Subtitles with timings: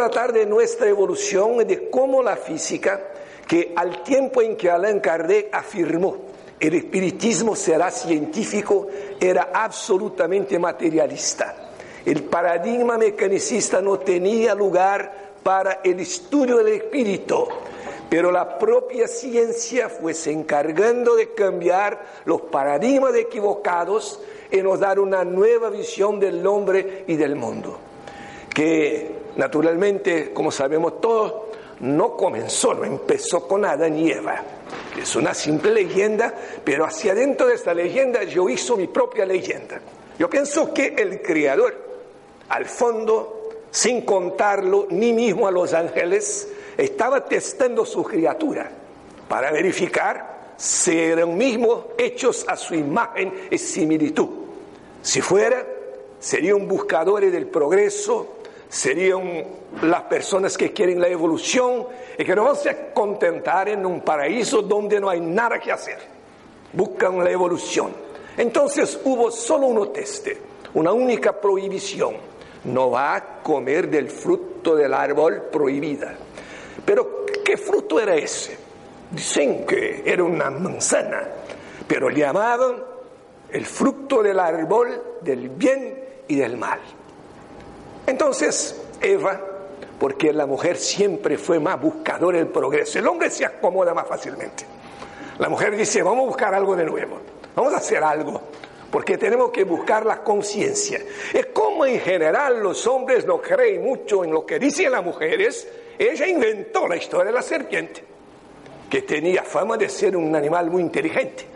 [0.00, 3.00] Tratar de nuestra evolución y de cómo la física,
[3.46, 11.70] que al tiempo en que Alain Kardec afirmó el espiritismo será científico, era absolutamente materialista.
[12.04, 17.46] El paradigma mecanicista no tenía lugar para el estudio del espíritu,
[18.08, 24.98] pero la propia ciencia fue se encargando de cambiar los paradigmas equivocados y nos dar
[24.98, 27.78] una nueva visión del hombre y del mundo.
[28.54, 31.32] Que naturalmente, como sabemos todos,
[31.80, 34.42] no comenzó, no empezó con Adán y Eva.
[35.00, 39.80] Es una simple leyenda, pero hacia adentro de esta leyenda yo hizo mi propia leyenda.
[40.18, 41.74] Yo pienso que el Creador,
[42.50, 48.70] al fondo, sin contarlo ni mismo a los ángeles, estaba testando su criatura
[49.26, 54.28] para verificar si eran mismos hechos a su imagen y similitud.
[55.00, 55.66] Si fuera,
[56.18, 58.39] serían buscadores del progreso,
[58.70, 59.44] serían
[59.82, 61.86] las personas que quieren la evolución
[62.16, 65.98] y que no van a contentar en un paraíso donde no hay nada que hacer.
[66.72, 67.92] Buscan la evolución.
[68.36, 70.38] Entonces hubo solo un teste,
[70.74, 72.14] una única prohibición.
[72.64, 76.14] No va a comer del fruto del árbol prohibida.
[76.84, 78.56] Pero, ¿qué fruto era ese?
[79.10, 81.26] Dicen que era una manzana,
[81.88, 82.76] pero le llamaban
[83.50, 86.78] el fruto del árbol del bien y del mal.
[88.06, 89.40] Entonces, Eva,
[90.00, 94.64] porque la mujer siempre fue más buscadora del progreso, el hombre se acomoda más fácilmente.
[95.38, 97.18] La mujer dice, vamos a buscar algo de nuevo,
[97.54, 98.40] vamos a hacer algo,
[98.90, 101.00] porque tenemos que buscar la conciencia.
[101.32, 105.68] Es como en general los hombres no creen mucho en lo que dicen las mujeres,
[105.98, 108.02] ella inventó la historia de la serpiente,
[108.88, 111.46] que tenía fama de ser un animal muy inteligente.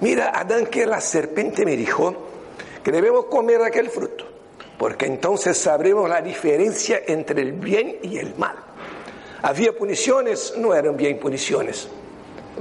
[0.00, 2.14] Mira, Adán, que la serpiente me dijo
[2.84, 4.35] que debemos comer aquel fruto
[4.78, 8.56] porque entonces sabremos la diferencia entre el bien y el mal.
[9.42, 11.88] Había puniciones, no eran bien puniciones.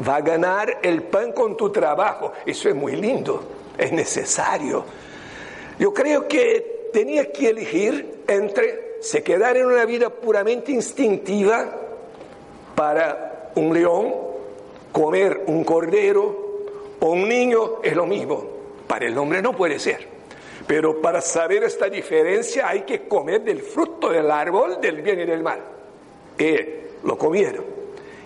[0.07, 3.43] Va a ganar el pan con tu trabajo, eso es muy lindo,
[3.77, 4.85] es necesario.
[5.79, 11.69] Yo creo que tenía que elegir entre se quedar en una vida puramente instintiva
[12.75, 14.13] para un león,
[14.91, 16.45] comer un cordero
[16.99, 18.45] o un niño, es lo mismo.
[18.87, 20.14] Para el hombre no puede ser.
[20.67, 25.25] Pero para saber esta diferencia hay que comer del fruto del árbol del bien y
[25.25, 25.59] del mal.
[26.37, 26.55] Y
[27.03, 27.65] lo comieron.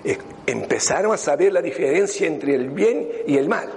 [0.03, 3.69] Y empezaron a saber la diferencia entre el bien y el mal.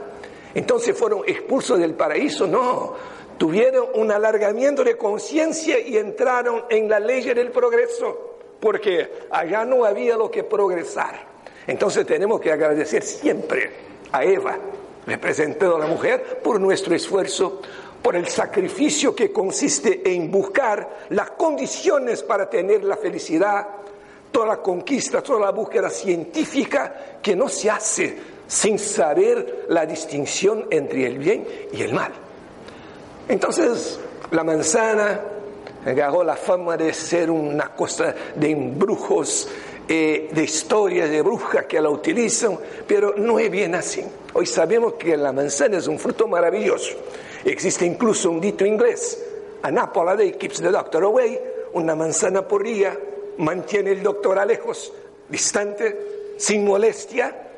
[0.54, 2.46] Entonces fueron expulsos del paraíso.
[2.46, 2.94] No,
[3.36, 8.36] tuvieron un alargamiento de conciencia y entraron en la ley del progreso.
[8.60, 11.32] Porque allá no había lo que progresar.
[11.66, 13.70] Entonces tenemos que agradecer siempre
[14.12, 14.56] a Eva,
[15.06, 17.60] representando a la mujer, por nuestro esfuerzo,
[18.02, 23.66] por el sacrificio que consiste en buscar las condiciones para tener la felicidad,
[24.30, 28.16] toda la conquista, toda la búsqueda científica que no se hace
[28.48, 32.12] sin saber la distinción entre el bien y el mal.
[33.28, 34.00] Entonces,
[34.32, 35.20] la manzana
[35.86, 39.48] agarró la fama de ser una cosa de embrujos,
[39.88, 44.04] eh, de historias de brujas que la utilizan, pero no es bien así.
[44.32, 46.96] Hoy sabemos que la manzana es un fruto maravilloso.
[47.44, 49.22] Existe incluso un dito inglés,
[49.62, 49.70] a
[50.16, 51.40] day keeps the doctor away,
[51.74, 52.98] una manzana por día
[53.38, 54.92] mantiene el doctor a lejos,
[55.28, 57.50] distante, sin molestia.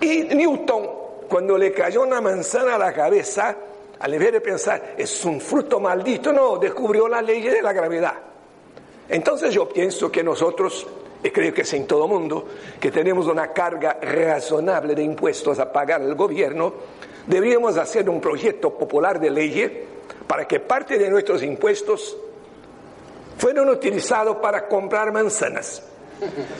[0.00, 0.88] Y Newton,
[1.28, 3.56] cuando le cayó una manzana a la cabeza,
[3.98, 8.14] al ver de pensar, es un fruto maldito, no, descubrió la ley de la gravedad.
[9.08, 10.86] Entonces yo pienso que nosotros
[11.22, 12.46] y creo que es en todo mundo,
[12.80, 16.72] que tenemos una carga razonable de impuestos a pagar al gobierno,
[17.26, 19.86] deberíamos hacer un proyecto popular de ley
[20.26, 22.16] para que parte de nuestros impuestos
[23.38, 25.82] fueran utilizados para comprar manzanas,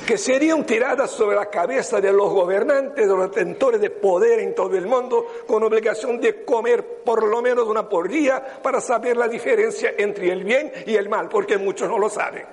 [0.06, 4.54] que serían tiradas sobre la cabeza de los gobernantes, de los detentores de poder en
[4.54, 9.16] todo el mundo, con obligación de comer por lo menos una por día para saber
[9.16, 12.44] la diferencia entre el bien y el mal, porque muchos no lo saben.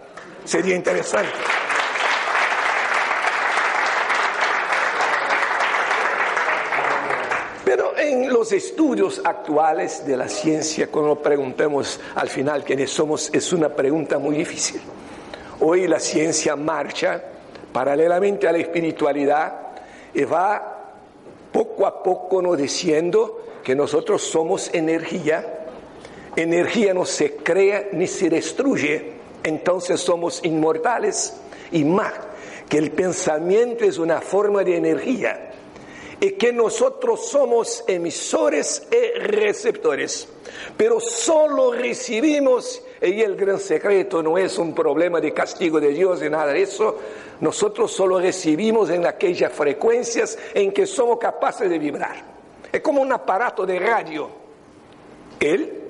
[0.44, 1.32] Sería interesante.
[7.68, 13.52] Pero en los estudios actuales de la ciencia, cuando preguntamos al final quiénes somos, es
[13.52, 14.80] una pregunta muy difícil.
[15.60, 17.22] Hoy la ciencia marcha
[17.74, 19.54] paralelamente a la espiritualidad
[20.14, 20.94] y va
[21.52, 25.66] poco a poco nos diciendo que nosotros somos energía.
[26.38, 29.12] Energía no se crea ni se destruye,
[29.44, 31.36] entonces somos inmortales
[31.74, 32.14] y más
[32.70, 35.48] que el pensamiento es una forma de energía
[36.20, 40.28] y que nosotros somos emisores y receptores,
[40.76, 46.22] pero solo recibimos, y el gran secreto no es un problema de castigo de Dios
[46.22, 46.98] ni nada de eso,
[47.42, 52.24] nosotros solo recibimos en aquellas frecuencias en que somos capaces de vibrar.
[52.72, 54.30] Es como un aparato de radio.
[55.40, 55.84] Él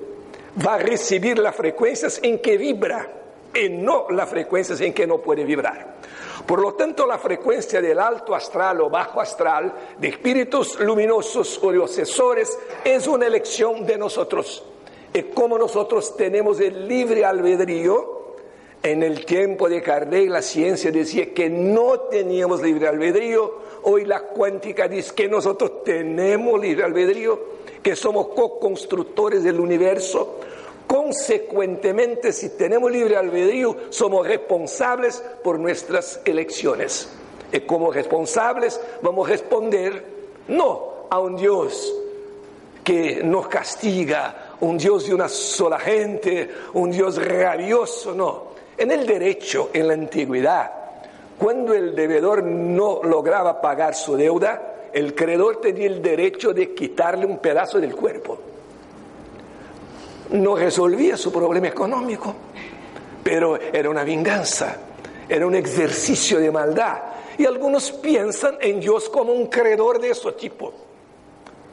[0.64, 3.17] va a recibir las frecuencias en que vibra
[3.58, 5.96] y no las frecuencias en que no puede vibrar.
[6.46, 11.72] Por lo tanto, la frecuencia del alto astral o bajo astral, de espíritus luminosos o
[11.72, 14.64] de obsesores, es una elección de nosotros.
[15.12, 18.18] Y como nosotros tenemos el libre albedrío,
[18.82, 24.20] en el tiempo de Kardec la ciencia decía que no teníamos libre albedrío, hoy la
[24.20, 27.40] cuántica dice que nosotros tenemos libre albedrío,
[27.82, 30.38] que somos co-constructores del universo,
[30.88, 37.10] Consecuentemente, si tenemos libre albedrío, somos responsables por nuestras elecciones.
[37.52, 40.02] Y como responsables vamos a responder
[40.48, 41.94] no a un Dios
[42.82, 48.44] que nos castiga, un Dios de una sola gente, un Dios rabioso, no.
[48.78, 50.72] En el derecho, en la antigüedad,
[51.38, 57.26] cuando el deudor no lograba pagar su deuda, el creador tenía el derecho de quitarle
[57.26, 58.47] un pedazo del cuerpo
[60.30, 62.34] no resolvía su problema económico,
[63.22, 64.76] pero era una venganza,
[65.28, 66.98] era un ejercicio de maldad.
[67.36, 70.72] Y algunos piensan en Dios como un creador de ese tipo,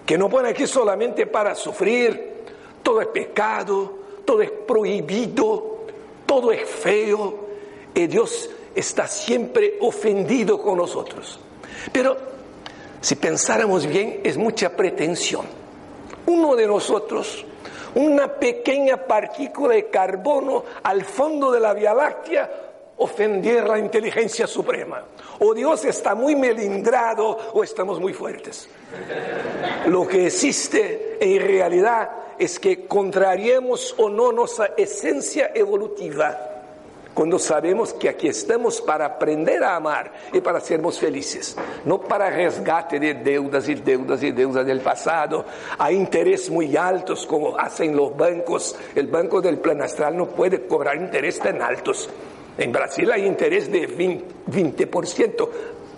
[0.06, 2.36] que no pone aquí solamente para sufrir,
[2.84, 5.86] todo es pecado, todo es prohibido,
[6.26, 7.46] todo es feo,
[7.94, 11.40] y Dios está siempre ofendido con nosotros.
[11.92, 12.18] Pero
[13.02, 15.46] si pensáramos bien, es mucha pretensión.
[16.28, 17.46] Uno de nosotros
[17.96, 22.50] una pequeña partícula de carbono al fondo de la Vía Láctea
[22.98, 25.04] ofender la inteligencia suprema.
[25.40, 28.70] O Dios está muy melindrado o estamos muy fuertes.
[29.88, 36.55] Lo que existe en realidad es que contrariemos o no nuestra esencia evolutiva
[37.16, 42.30] cuando sabemos que aquí estamos para aprender a amar y para sermos felices, no para
[42.30, 45.46] resgate de deudas y deudas y deudas del pasado,
[45.78, 48.76] a intereses muy altos como hacen los bancos.
[48.94, 52.10] El banco del plan astral no puede cobrar intereses tan altos.
[52.58, 55.50] En Brasil hay interés de 20%,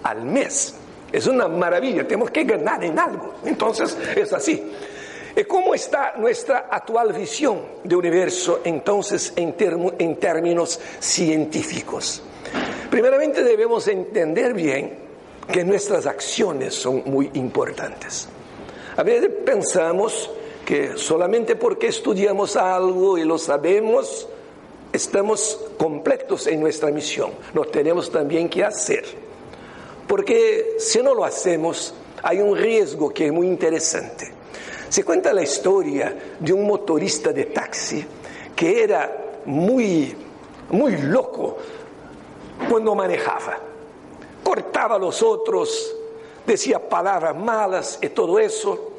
[0.04, 0.76] al mes.
[1.12, 3.34] Es una maravilla, tenemos que ganar en algo.
[3.44, 4.72] Entonces es así.
[5.46, 9.56] ¿Cómo está nuestra actual visión de universo entonces en,
[10.00, 12.24] en términos científicos?
[12.90, 14.98] Primeramente debemos entender bien
[15.52, 18.28] que nuestras acciones son muy importantes.
[18.96, 20.32] A veces pensamos
[20.66, 24.28] que solamente porque estudiamos algo y lo sabemos,
[24.92, 27.32] estamos completos en nuestra misión.
[27.54, 29.06] Lo tenemos también que hacer.
[30.08, 34.37] Porque si no lo hacemos, hay un riesgo que es muy interesante.
[34.90, 38.06] Se cuenta la historia de un motorista de taxi
[38.56, 40.16] que era muy,
[40.70, 41.58] muy loco
[42.70, 43.60] cuando manejaba.
[44.44, 45.94] Cortaba a los otros,
[46.46, 48.92] decía palabras malas y todo eso.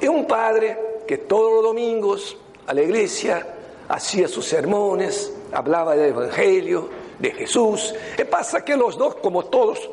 [0.00, 3.46] Y un padre que todos los domingos a la iglesia
[3.88, 6.88] hacía sus sermones, hablaba del Evangelio,
[7.18, 7.94] de Jesús.
[8.18, 9.90] Y pasa que los dos, como todos,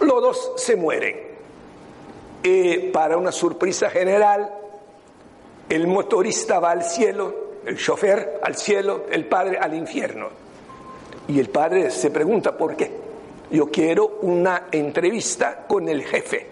[0.00, 1.25] los dos se mueren.
[2.48, 4.48] Y para una sorpresa general,
[5.68, 7.34] el motorista va al cielo,
[7.64, 10.28] el chofer al cielo, el padre al infierno.
[11.26, 12.88] Y el padre se pregunta por qué.
[13.50, 16.46] Yo quiero una entrevista con el jefe.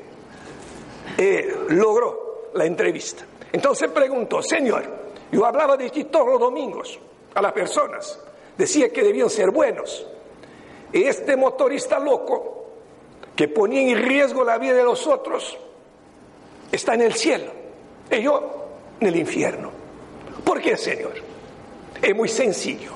[1.68, 3.24] logró la entrevista.
[3.52, 4.82] Entonces preguntó, Señor,
[5.30, 6.98] yo hablaba de ti todos los domingos
[7.34, 8.18] a las personas.
[8.58, 10.04] Decía que debían ser buenos.
[10.92, 12.66] este motorista loco
[13.36, 15.56] que ponía en riesgo la vida de los otros
[16.74, 17.52] está en el cielo
[18.10, 18.66] y yo
[19.00, 19.70] en el infierno.
[20.44, 21.14] ¿Por qué, Señor?
[22.00, 22.92] Es muy sencillo.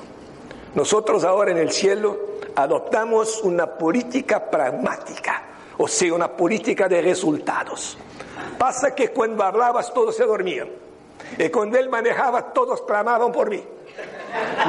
[0.75, 2.17] Nosotros ahora en el cielo
[2.55, 5.43] adoptamos una política pragmática,
[5.77, 7.97] o sea, una política de resultados.
[8.57, 10.69] Pasa que cuando hablabas todos se dormían.
[11.37, 13.63] Y cuando él manejaba todos clamaban por mí.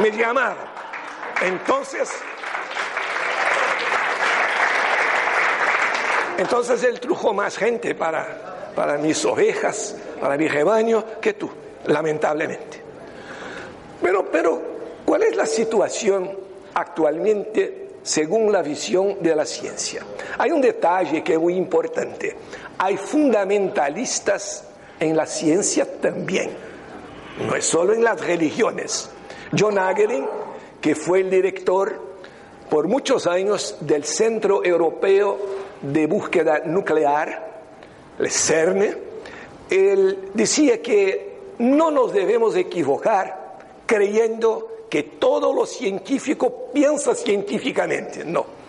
[0.00, 0.56] Me llamaban.
[1.42, 2.10] Entonces,
[6.38, 11.50] entonces él trujo más gente para, para mis ovejas, para mi rebaño, que tú,
[11.86, 12.80] lamentablemente.
[14.02, 14.62] Pero, pero,
[15.04, 16.30] ¿cuál es la situación
[16.74, 20.02] actualmente según la visión de la ciencia?
[20.38, 22.36] Hay un detalle que es muy importante.
[22.78, 24.64] Hay fundamentalistas
[24.98, 26.50] en la ciencia también,
[27.46, 29.10] no es solo en las religiones.
[29.58, 30.26] John Hagelin,
[30.80, 32.10] que fue el director
[32.68, 35.38] por muchos años del Centro Europeo
[35.82, 37.50] de Búsqueda Nuclear,
[38.20, 38.96] el CERN,
[39.70, 48.60] él decía que no nos debemos equivocar creyendo que todo lo científico piensa científicamente, no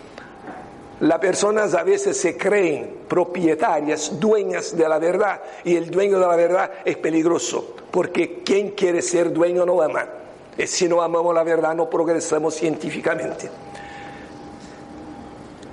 [1.01, 6.27] las personas a veces se creen propietarias, dueñas de la verdad, y el dueño de
[6.27, 10.07] la verdad es peligroso, porque quien quiere ser dueño no ama.
[10.55, 13.49] Y si no amamos la verdad no progresamos científicamente.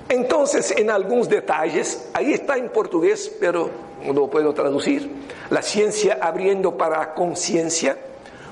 [0.09, 3.69] Entonces, en algunos detalles, ahí está en portugués, pero
[4.03, 5.09] no lo puedo traducir,
[5.51, 7.97] la ciencia abriendo para conciencia,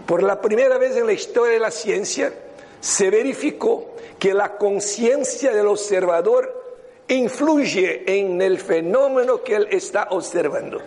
[0.06, 2.32] por la primera vez en la historia de la ciencia,
[2.80, 6.58] se verificó que la conciencia del observador
[7.08, 10.80] influye en el fenómeno que él está observando.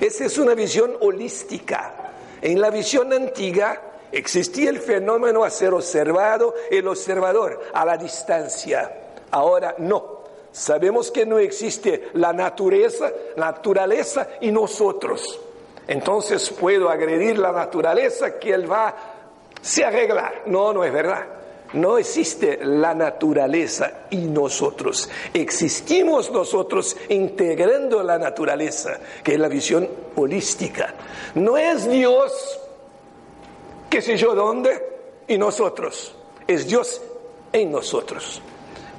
[0.00, 2.12] Esa es una visión holística.
[2.40, 8.90] En la visión antigua existía el fenómeno a ser observado, el observador a la distancia.
[9.30, 10.13] Ahora no.
[10.54, 15.40] Sabemos que no existe la naturaleza, naturaleza y nosotros.
[15.88, 18.94] Entonces puedo agredir la naturaleza que él va a
[19.60, 20.44] se arreglar.
[20.46, 21.26] No, no es verdad.
[21.72, 25.10] No existe la naturaleza y nosotros.
[25.32, 30.94] Existimos nosotros integrando la naturaleza, que es la visión holística.
[31.34, 32.60] No es Dios,
[33.90, 34.70] qué sé yo dónde,
[35.26, 36.14] y nosotros.
[36.46, 37.02] Es Dios
[37.52, 38.40] en nosotros,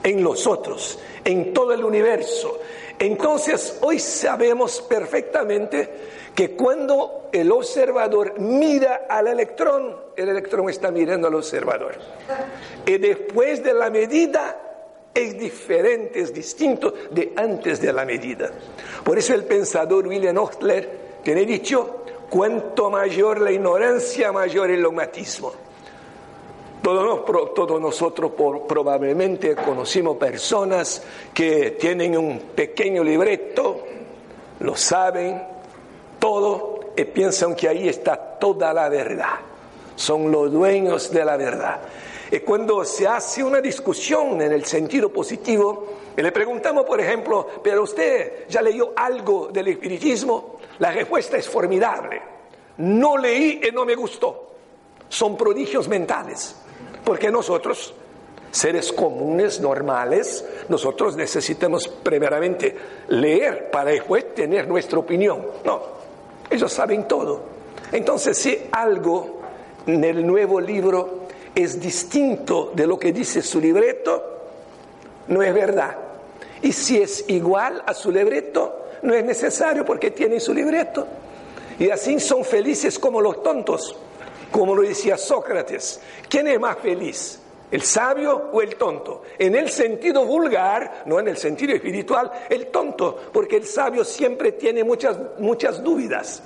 [0.06, 2.60] en nosotros, en todo el universo.
[2.98, 5.90] Entonces, hoy sabemos perfectamente
[6.34, 11.96] que cuando el observador mira al electrón, el electrón está mirando al observador.
[12.86, 14.62] Y después de la medida
[15.12, 18.52] es diferente, es distinto de antes de la medida.
[19.04, 25.66] Por eso el pensador William Ostler tiene dicho, cuanto mayor la ignorancia, mayor el lomatismo.
[26.86, 28.34] Todos, nosotros
[28.68, 31.02] probablemente conocimos personas
[31.34, 33.80] que tienen un pequeño libreto,
[34.60, 35.42] lo saben
[36.20, 39.34] todo y piensan que ahí está toda la verdad.
[39.96, 41.80] Son los dueños de la verdad.
[42.30, 47.48] Y cuando se hace una discusión en el sentido positivo, y le preguntamos, por ejemplo,
[47.64, 50.58] ¿pero usted ya leyó algo del espiritismo?
[50.78, 52.22] La respuesta es formidable.
[52.78, 54.52] No leí y no me gustó.
[55.10, 56.58] Son prodigios mentales.
[57.06, 57.94] Porque nosotros,
[58.52, 62.76] seres comunes, normales, nosotros necesitamos primeramente
[63.10, 65.46] leer para después tener nuestra opinión.
[65.64, 65.82] No,
[66.50, 67.42] ellos saben todo.
[67.92, 69.42] Entonces, si algo
[69.86, 74.24] en el nuevo libro es distinto de lo que dice su libreto,
[75.28, 75.96] no es verdad.
[76.62, 81.06] Y si es igual a su libreto, no es necesario porque tiene su libreto.
[81.78, 83.96] Y así son felices como los tontos,
[84.52, 86.02] como lo decía Sócrates.
[86.30, 87.40] ¿Quién es más feliz?
[87.72, 89.24] ¿El sabio o el tonto?
[89.38, 94.54] En el sentido vulgar, no en el sentido espiritual, el tonto, porque el sabio siempre
[94.54, 96.44] tiene muchas, muchas dudas.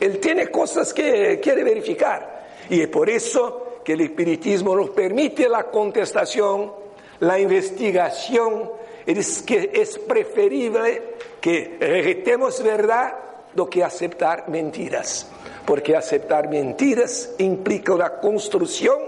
[0.00, 2.46] Él tiene cosas que quiere verificar.
[2.70, 6.72] Y es por eso que el espiritismo nos permite la contestación,
[7.20, 8.70] la investigación,
[9.06, 13.14] es que es preferible que rejetemos verdad
[13.54, 15.30] do que aceptar mentiras,
[15.64, 18.98] porque aceptar mentiras implica una construcción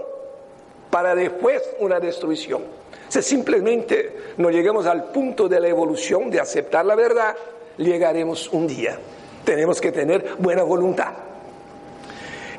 [0.89, 2.63] para después una destrucción.
[3.09, 7.35] Si simplemente no llegamos al punto de la evolución de aceptar la verdad,
[7.77, 8.97] llegaremos un día.
[9.45, 11.13] Tenemos que tener buena voluntad.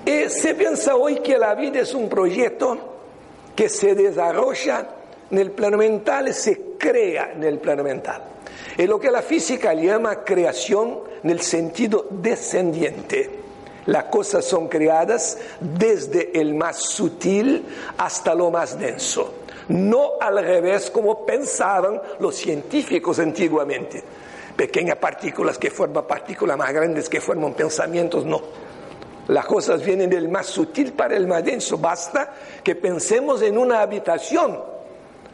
[0.07, 2.79] Y se piensa hoy que la vida es un proyecto
[3.55, 4.89] que se desarrolla
[5.31, 8.23] en el plano mental se crea en el plano mental.
[8.77, 13.48] Es lo que la física llama creación en el sentido descendiente.
[13.89, 17.65] Las cosas son creadas desde el más sutil
[17.97, 19.33] hasta lo más denso.
[19.69, 24.03] no al revés como pensaban los científicos antiguamente.
[24.55, 28.43] Pequeñas partículas que forman partículas más grandes que forman pensamientos, no.
[29.29, 31.79] Las cosas vienen del más sutil para el más denso.
[31.79, 34.59] Basta que pensemos en una habitación.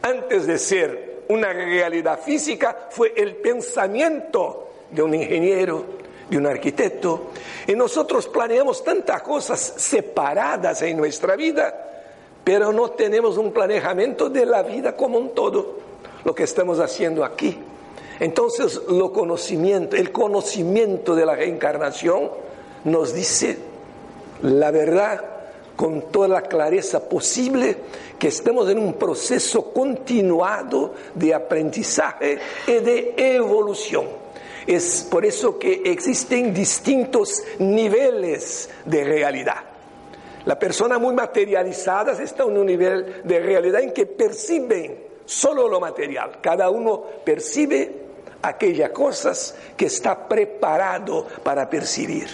[0.01, 7.31] Antes de ser una realidad física, fue el pensamiento de un ingeniero, de un arquitecto.
[7.67, 11.85] Y nosotros planeamos tantas cosas separadas en nuestra vida
[12.45, 15.79] pero no tenemos un planeamiento de la vida como un todo,
[16.23, 17.57] lo que estamos haciendo aquí.
[18.19, 18.79] Entonces,
[19.11, 22.29] conocimiento, el conocimiento de la reencarnación
[22.83, 23.57] nos dice
[24.43, 25.21] la verdad
[25.75, 27.77] con toda la clareza posible
[28.19, 34.05] que estamos en un proceso continuado de aprendizaje y de evolución.
[34.67, 39.57] Es por eso que existen distintos niveles de realidad.
[40.45, 45.79] La persona muy materializada está en un nivel de realidad en que perciben solo lo
[45.79, 46.37] material.
[46.41, 48.05] Cada uno percibe
[48.41, 52.27] aquellas cosas que está preparado para percibir.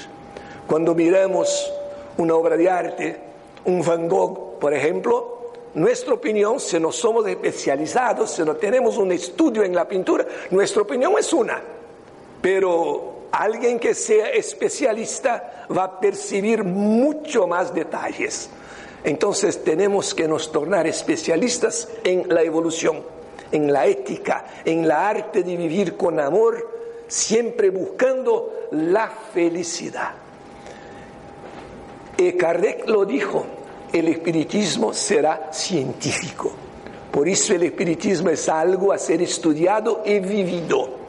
[0.67, 1.71] Cuando miramos
[2.17, 3.17] una obra de arte,
[3.65, 9.11] un Van Gogh, por ejemplo, nuestra opinión, si no somos especializados, si no tenemos un
[9.13, 11.61] estudio en la pintura, nuestra opinión es una.
[12.41, 18.49] Pero alguien que sea especialista va a percibir mucho más detalles.
[19.03, 23.03] Entonces tenemos que nos tornar especialistas en la evolución,
[23.51, 30.11] en la ética, en la arte de vivir con amor, siempre buscando la felicidad.
[32.17, 33.45] Y Kardec lo dijo,
[33.91, 36.51] el espiritismo será científico.
[37.11, 41.00] Por eso el espiritismo es algo a ser estudiado y vivido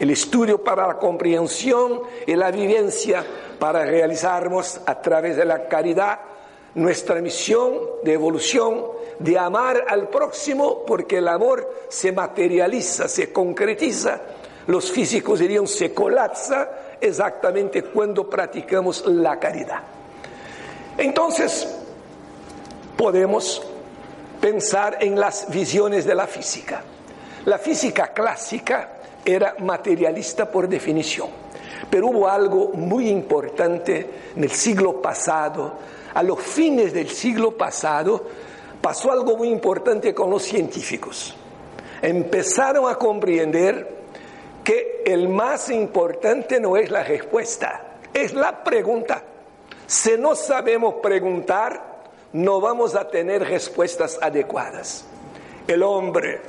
[0.00, 3.24] el estudio para la comprensión y la vivencia
[3.58, 6.18] para realizarnos a través de la caridad
[6.74, 8.82] nuestra misión de evolución,
[9.18, 14.20] de amar al próximo, porque el amor se materializa, se concretiza,
[14.66, 19.82] los físicos dirían se colapsa exactamente cuando practicamos la caridad.
[20.96, 21.68] Entonces,
[22.96, 23.62] podemos
[24.40, 26.82] pensar en las visiones de la física.
[27.46, 31.28] La física clásica era materialista por definición.
[31.88, 35.74] Pero hubo algo muy importante en el siglo pasado,
[36.14, 38.24] a los fines del siglo pasado,
[38.80, 41.34] pasó algo muy importante con los científicos.
[42.02, 44.00] Empezaron a comprender
[44.64, 49.22] que el más importante no es la respuesta, es la pregunta.
[49.86, 51.90] Si no sabemos preguntar,
[52.32, 55.04] no vamos a tener respuestas adecuadas.
[55.66, 56.40] El hombre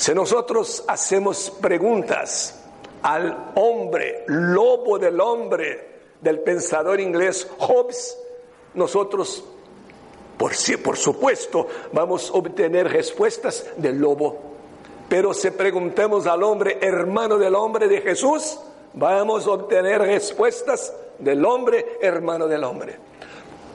[0.00, 2.58] si nosotros hacemos preguntas
[3.02, 5.88] al hombre, lobo del hombre,
[6.22, 8.16] del pensador inglés Hobbes,
[8.72, 9.44] nosotros,
[10.38, 14.38] por, por supuesto, vamos a obtener respuestas del lobo.
[15.06, 18.58] Pero si preguntamos al hombre, hermano del hombre de Jesús,
[18.94, 22.96] vamos a obtener respuestas del hombre, hermano del hombre.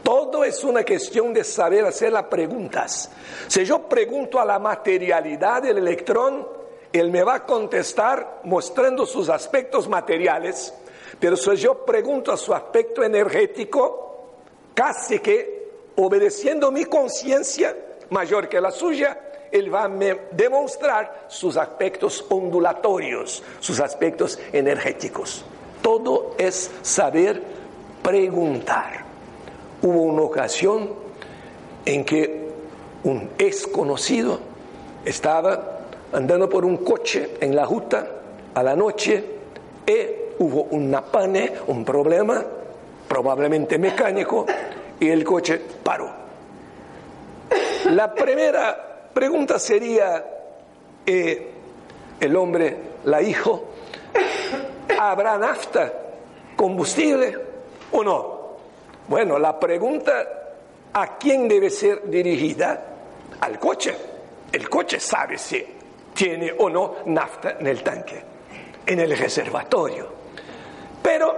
[0.06, 3.10] Todo es una cuestión de saber hacer las preguntas.
[3.48, 6.48] Si yo pregunto a la materialidad del electrón,
[6.94, 10.72] él me va a contestar mostrando sus aspectos materiales,
[11.20, 14.28] pero si yo pregunto a su aspecto energético,
[14.76, 17.76] casi que obedeciendo mi conciencia
[18.12, 19.90] mayor que la suya, él va a
[20.34, 25.44] demostrar sus aspectos ondulatorios, sus aspectos energéticos.
[25.82, 27.42] Todo es saber
[28.04, 29.05] preguntar.
[29.86, 30.90] Hubo una ocasión
[31.86, 32.50] en que
[33.04, 34.40] un desconocido
[35.06, 38.08] estaba andando por un coche en la ruta
[38.56, 39.24] a la noche
[39.86, 39.94] y
[40.40, 42.44] hubo una pane, un problema,
[43.08, 44.48] probablemente mecánico,
[45.00, 46.10] y el coche paró.
[47.92, 50.26] La primera pregunta sería,
[51.06, 51.52] eh,
[52.20, 53.66] el hombre la hijo,
[55.00, 55.94] ¿habrá nafta,
[56.56, 57.38] combustible
[57.92, 58.35] o no?
[59.08, 60.46] Bueno, la pregunta
[60.94, 62.86] a quién debe ser dirigida
[63.40, 63.96] al coche.
[64.52, 65.64] El coche sabe si
[66.14, 68.24] tiene o no nafta en el tanque,
[68.86, 70.08] en el reservatorio.
[71.04, 71.36] Pero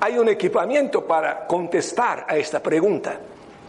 [0.00, 3.16] hay un equipamiento para contestar a esta pregunta.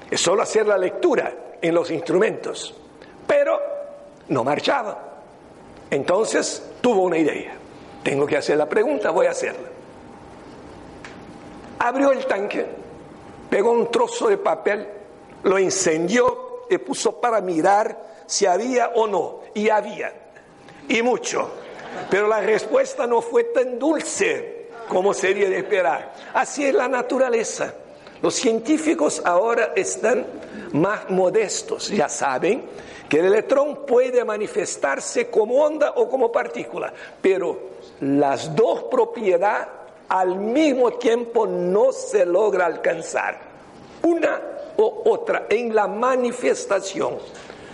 [0.09, 2.73] Es solo hacer la lectura en los instrumentos.
[3.27, 3.59] Pero
[4.29, 4.97] no marchaba.
[5.91, 7.53] Entonces tuvo una idea.
[8.03, 9.67] Tengo que hacer la pregunta, voy a hacerla.
[11.79, 12.65] Abrió el tanque
[13.49, 14.87] pegó un trozo de papel,
[15.43, 19.41] lo incendió y puso para mirar si había o no.
[19.53, 20.13] Y había,
[20.87, 21.49] y mucho.
[22.09, 26.13] Pero la respuesta no fue tan dulce como sería de esperar.
[26.33, 27.73] Así es la naturaleza.
[28.21, 30.25] Los científicos ahora están
[30.73, 32.65] más modestos ya saben
[33.07, 37.57] que el electrón puede manifestarse como onda o como partícula, pero
[38.01, 39.67] las dos propiedades
[40.09, 43.39] al mismo tiempo no se logra alcanzar.
[44.03, 44.41] Una
[44.77, 47.17] o otra en la manifestación.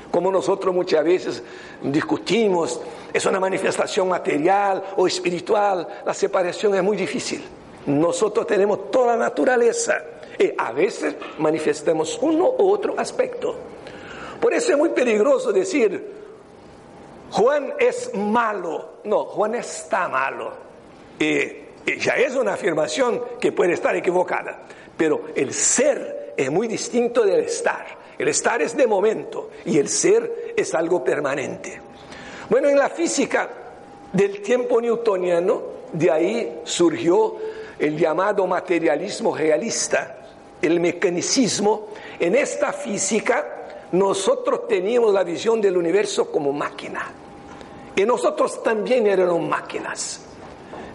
[0.10, 1.44] Como nosotros muchas veces
[1.82, 2.80] discutimos,
[3.12, 7.44] es una manifestación material o espiritual, la separación es muy difícil.
[7.86, 10.02] Nosotros tenemos toda la naturaleza
[10.40, 13.56] y a veces manifestamos uno u otro aspecto.
[14.40, 16.14] Por eso es muy peligroso decir,
[17.32, 19.00] Juan es malo.
[19.04, 20.52] No, Juan está malo.
[21.86, 24.64] Ya es una afirmación que puede estar equivocada.
[24.98, 27.86] Pero el ser es muy distinto del estar.
[28.18, 31.80] El estar es de momento y el ser es algo permanente.
[32.50, 33.50] Bueno, en la física
[34.12, 37.38] del tiempo newtoniano, de ahí surgió
[37.80, 40.18] el llamado materialismo realista,
[40.62, 41.88] el mecanicismo.
[42.20, 47.12] En esta física nosotros teníamos la visión del universo como máquina.
[47.96, 50.22] Y nosotros también éramos máquinas.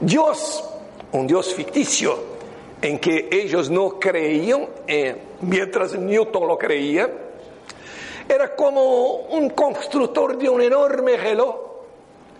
[0.01, 0.65] Dios,
[1.13, 2.39] un Dios ficticio,
[2.81, 7.11] en que ellos no creían, eh, mientras Newton lo creía,
[8.29, 11.57] era como un constructor de un enorme reloj.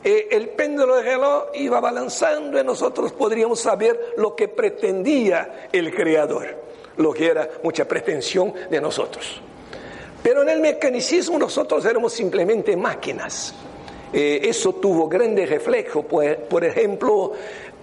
[0.05, 5.93] Eh, el péndulo del reloj iba balanzando y nosotros podríamos saber lo que pretendía el
[5.93, 6.47] creador,
[6.99, 9.41] lo que era mucha pretensión de nosotros.
[10.23, 13.55] Pero en el mecanicismo nosotros éramos simplemente máquinas.
[14.13, 17.33] Eh, eso tuvo grande reflejo, por ejemplo,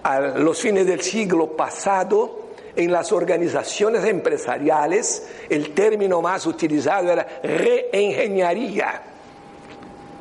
[0.06, 7.40] a los fines del siglo pasado, en las organizaciones empresariales el término más utilizado era
[7.42, 9.02] reingeniería,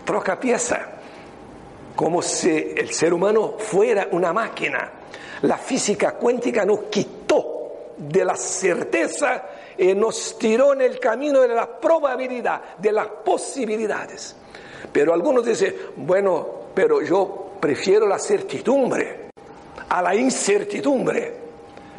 [0.03, 0.89] troca pieza,
[1.95, 4.89] como si el ser humano fuera una máquina.
[5.43, 9.43] La física cuántica nos quitó de la certeza
[9.77, 14.35] y nos tiró en el camino de la probabilidad, de las posibilidades.
[14.91, 19.24] Pero algunos dicen, bueno, pero yo prefiero la certidumbre
[19.89, 21.45] a la incertidumbre.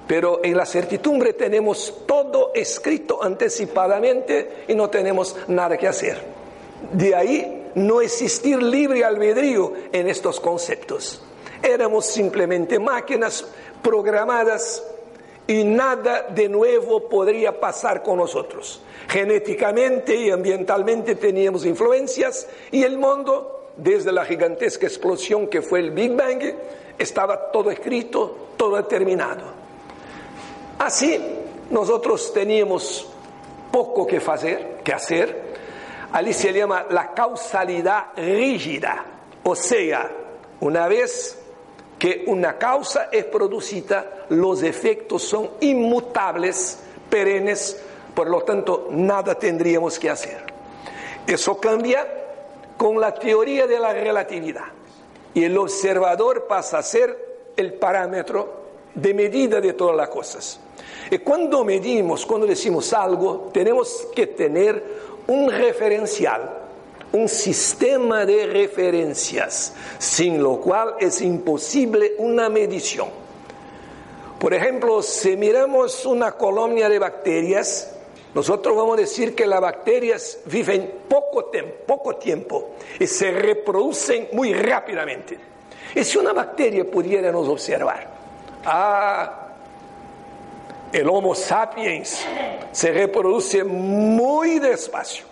[0.07, 6.21] Pero en la certidumbre tenemos todo escrito anticipadamente y no tenemos nada que hacer.
[6.93, 11.23] De ahí no existir libre albedrío en estos conceptos.
[11.63, 13.47] Éramos simplemente máquinas
[13.83, 14.83] programadas
[15.47, 18.83] y nada de nuevo podría pasar con nosotros.
[19.09, 25.91] Genéticamente y ambientalmente teníamos influencias y el mundo, desde la gigantesca explosión que fue el
[25.91, 26.43] Big Bang,
[26.99, 29.45] estaba todo escrito, todo determinado.
[30.79, 31.21] Así
[31.71, 33.09] nosotros teníamos
[33.71, 35.57] poco que hacer, que hacer.
[36.13, 39.05] Allí se llama la causalidad rígida,
[39.43, 40.11] o sea,
[40.61, 41.39] una vez
[41.99, 46.79] que una causa es producida, los efectos son inmutables,
[47.11, 47.83] perennes,
[48.15, 50.45] por lo tanto nada tendríamos que hacer.
[51.27, 52.07] Eso cambia
[52.77, 54.76] con la teoría de la relatividad
[55.37, 58.55] y el observador pasa a ser el parámetro
[58.95, 60.59] de medida de todas las cosas.
[61.11, 64.83] Y cuando medimos, cuando decimos algo, tenemos que tener
[65.27, 66.51] un referencial,
[67.13, 73.11] un sistema de referencias, sin lo cual es imposible una medición.
[74.39, 77.95] Por ejemplo, si miramos una colonia de bacterias,
[78.37, 81.51] nosotros vamos a decir que las bacterias viven poco,
[81.87, 85.39] poco tiempo y se reproducen muy rápidamente.
[85.95, 88.07] Y si una bacteria pudiera nos observar,
[88.67, 89.49] ah,
[90.93, 92.27] el Homo sapiens
[92.73, 95.25] se reproduce muy despacio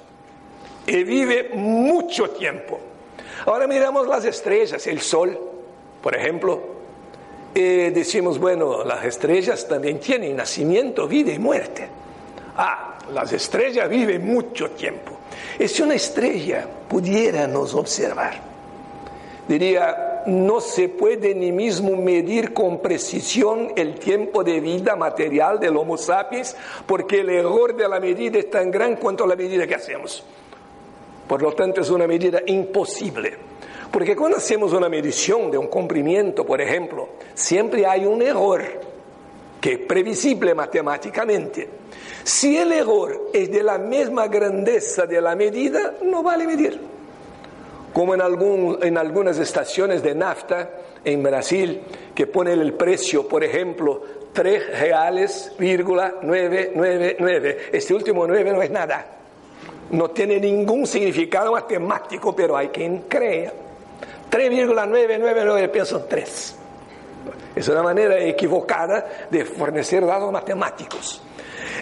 [0.86, 2.80] y vive mucho tiempo.
[3.44, 5.38] Ahora miramos las estrellas, el Sol,
[6.02, 6.58] por ejemplo,
[7.54, 11.86] y decimos, bueno, las estrellas también tienen nacimiento, vida y muerte.
[12.56, 15.12] Ah, las estrellas viven mucho tiempo.
[15.58, 18.40] Y si una estrella pudiera nos observar,
[19.46, 25.76] diría, no se puede ni mismo medir con precisión el tiempo de vida material del
[25.76, 29.74] Homo sapiens, porque el error de la medida es tan gran cuanto la medida que
[29.74, 30.24] hacemos.
[31.28, 33.34] Por lo tanto, es una medida imposible.
[33.90, 38.62] Porque cuando hacemos una medición de un comprimiento, por ejemplo, siempre hay un error
[39.64, 41.66] que es previsible matemáticamente.
[42.22, 46.78] Si el error es de la misma grandeza de la medida, no vale medir
[47.90, 50.68] como en, algún, en algunas estaciones de nafta
[51.02, 51.80] en Brasil,
[52.14, 54.02] que ponen el precio, por ejemplo,
[54.34, 57.58] 3 reales, 999.
[57.72, 59.06] Este último 9 no es nada.
[59.92, 63.50] No tiene ningún significado matemático, pero hay quien crea.
[64.28, 66.58] 3,999 pesos 3.
[67.54, 71.22] Es una manera equivocada de fornecer datos matemáticos.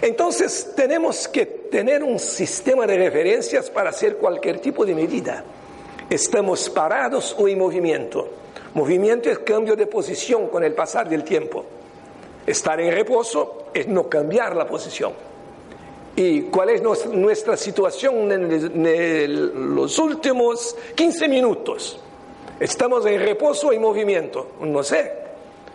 [0.01, 5.43] Entonces tenemos que tener un sistema de referencias para hacer cualquier tipo de medida.
[6.09, 8.29] Estamos parados o en movimiento.
[8.73, 11.63] Movimiento es cambio de posición con el pasar del tiempo.
[12.45, 15.13] Estar en reposo es no cambiar la posición.
[16.15, 21.99] ¿Y cuál es nuestra situación en los últimos 15 minutos?
[22.59, 24.51] ¿Estamos en reposo o en movimiento?
[24.61, 25.22] No sé.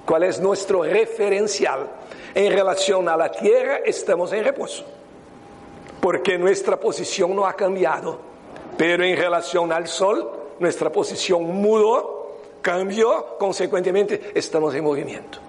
[0.09, 1.87] ¿Cuál es nuestro referencial?
[2.35, 4.83] En relación a la tierra estamos en reposo,
[6.01, 8.19] porque nuestra posición no ha cambiado,
[8.79, 15.41] pero en relación al sol nuestra posición mudó, cambió, consecuentemente estamos en movimiento.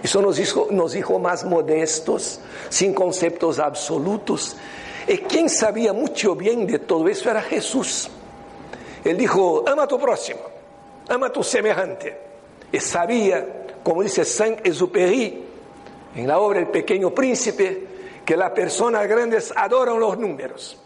[0.00, 4.56] Eso nos hizo, nos dijo más modestos, sin conceptos absolutos.
[5.08, 8.08] Y quien sabía mucho bien de todo eso era Jesús.
[9.02, 10.42] Él dijo, ama a tu próximo,
[11.08, 12.16] ama a tu semejante.
[12.70, 15.44] Y sabía, como dice Saint-Exupéry,
[16.16, 17.86] en la obra El Pequeño Príncipe,
[18.24, 20.78] que las personas grandes adoran los números.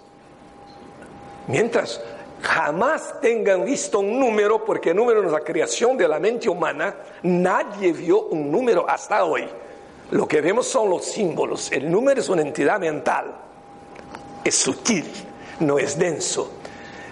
[1.46, 2.02] Mientras
[2.42, 6.96] jamás tengan visto un número, porque el número es la creación de la mente humana,
[7.22, 9.48] nadie vio un número hasta hoy.
[10.10, 11.70] Lo que vemos son los símbolos.
[11.70, 13.34] El número es una entidad mental.
[14.42, 15.06] Es sutil,
[15.60, 16.50] no es denso.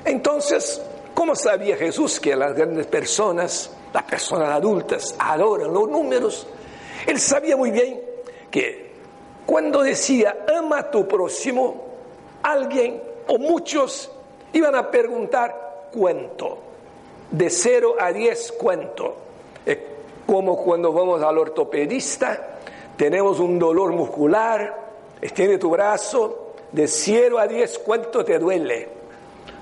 [0.05, 0.81] Entonces,
[1.15, 6.47] ¿cómo sabía Jesús que las grandes personas, las personas adultas, adoran los números?
[7.07, 8.01] Él sabía muy bien
[8.51, 8.87] que
[9.45, 11.85] cuando decía ama a tu próximo,
[12.43, 14.11] alguien o muchos
[14.53, 16.59] iban a preguntar cuánto.
[17.31, 19.17] De 0 a 10, cuánto.
[19.65, 19.79] Es
[20.27, 22.59] como cuando vamos al ortopedista,
[22.97, 24.87] tenemos un dolor muscular,
[25.21, 28.96] extiende tu brazo, de 0 a 10, ¿cuánto te duele?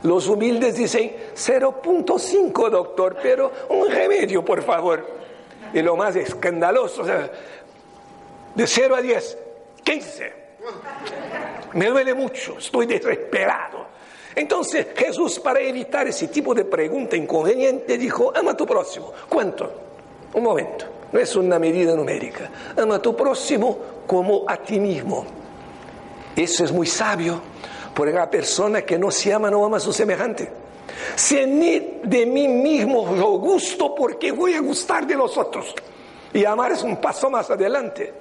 [0.04, 5.02] Los humildes dicen 0.5, doctor, pero un remedio, por favor.
[5.72, 7.30] Y lo más escandaloso, o sea,
[8.54, 9.38] de 0 a 10,
[9.82, 10.32] 15.
[11.72, 13.86] Me duele mucho, estoy desesperado.
[14.34, 19.10] Entonces Jesús, para evitar ese tipo de pregunta inconveniente, dijo, ama a tu próximo.
[19.26, 19.72] ¿Cuánto?
[20.34, 22.50] Un momento, no es una medida numérica.
[22.76, 25.24] Ama a tu próximo como a ti mismo.
[26.36, 27.40] Eso es muy sabio,
[27.94, 30.50] porque la persona que no se ama no ama a su semejante.
[31.14, 35.74] Si ni de mí mismo yo gusto, porque voy a gustar de los otros.
[36.32, 38.12] Y amar es un paso más adelante.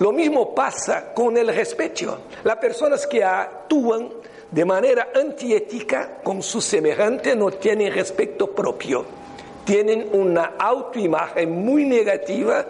[0.00, 2.18] Lo mismo pasa con el respeto.
[2.42, 4.08] Las personas que actúan
[4.50, 9.04] de manera antiética con su semejante no tienen respeto propio.
[9.64, 12.66] Tienen una autoimagen muy negativa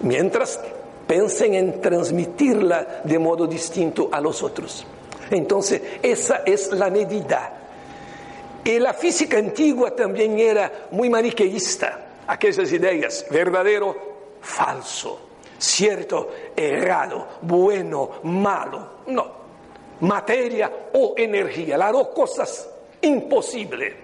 [0.00, 0.60] mientras
[1.06, 4.86] pensen en transmitirla de modo distinto a los otros.
[5.30, 7.54] Entonces, esa es la medida.
[8.64, 12.06] Y la física antigua también era muy maniqueísta.
[12.26, 13.96] Aquellas ideas, verdadero,
[14.40, 15.20] falso,
[15.58, 18.98] cierto, errado, bueno, malo.
[19.06, 19.32] No,
[20.00, 22.68] materia o energía, las dos cosas
[23.00, 23.94] imposibles.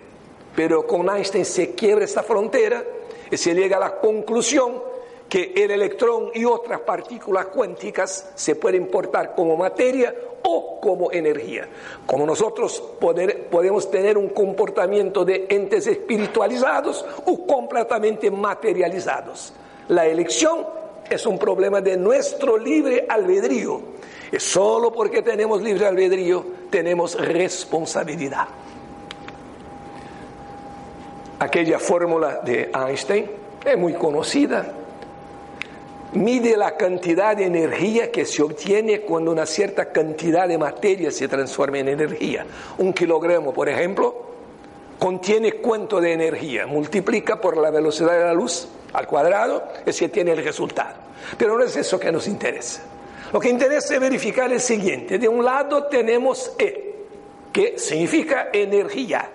[0.56, 2.82] Pero con Einstein se quiebra esta frontera
[3.30, 4.93] y se llega a la conclusión
[5.34, 11.68] que el electrón y otras partículas cuánticas se pueden portar como materia o como energía.
[12.06, 19.52] Como nosotros podemos tener un comportamiento de entes espiritualizados o completamente materializados.
[19.88, 20.68] La elección
[21.10, 23.80] es un problema de nuestro libre albedrío
[24.30, 28.46] que solo porque tenemos libre albedrío tenemos responsabilidad.
[31.40, 33.28] Aquella fórmula de Einstein
[33.64, 34.83] es muy conocida.
[36.14, 41.26] Mide la cantidad de energía que se obtiene cuando una cierta cantidad de materia se
[41.26, 42.46] transforma en energía.
[42.78, 44.14] Un kilogramo, por ejemplo,
[44.98, 46.66] contiene cuánto de energía.
[46.66, 50.94] Multiplica por la velocidad de la luz al cuadrado y se tiene el resultado.
[51.36, 52.82] Pero no es eso que nos interesa.
[53.32, 55.18] Lo que interesa verificar el siguiente.
[55.18, 56.94] De un lado tenemos E,
[57.52, 59.30] que significa energía.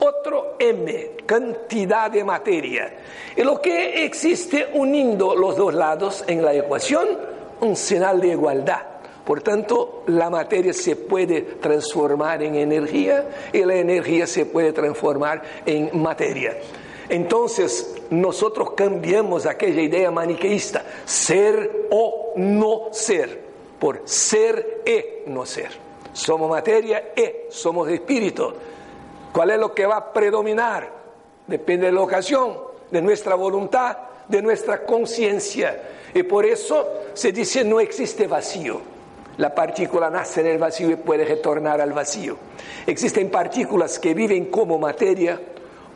[0.00, 2.92] Otro M, cantidad de materia.
[3.36, 7.06] Y lo que existe uniendo los dos lados en la ecuación,
[7.60, 8.82] un señal de igualdad.
[9.24, 15.42] Por tanto, la materia se puede transformar en energía y la energía se puede transformar
[15.66, 16.56] en materia.
[17.08, 23.42] Entonces, nosotros cambiamos aquella idea maniqueísta, ser o no ser,
[23.78, 25.70] por ser e no ser.
[26.12, 28.52] Somos materia e somos espíritu.
[29.38, 30.90] ¿Cuál es lo que va a predominar?
[31.46, 32.58] Depende de la ocasión,
[32.90, 33.96] de nuestra voluntad,
[34.26, 35.80] de nuestra conciencia.
[36.12, 38.80] Y por eso se dice no existe vacío.
[39.36, 42.36] La partícula nace en el vacío y puede retornar al vacío.
[42.84, 45.40] Existen partículas que viven como materia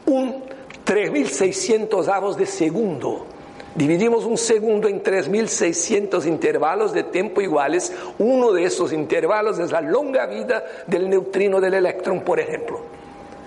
[0.06, 0.44] un
[0.86, 3.26] 3.600 avos de segundo.
[3.74, 7.92] Dividimos un segundo en 3.600 intervalos de tiempo iguales.
[8.20, 13.01] Uno de esos intervalos es la longa vida del neutrino del electrón, por ejemplo.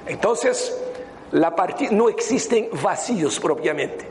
[0.08, 0.78] Entonces,
[1.92, 4.08] no existen vacíos propiamente,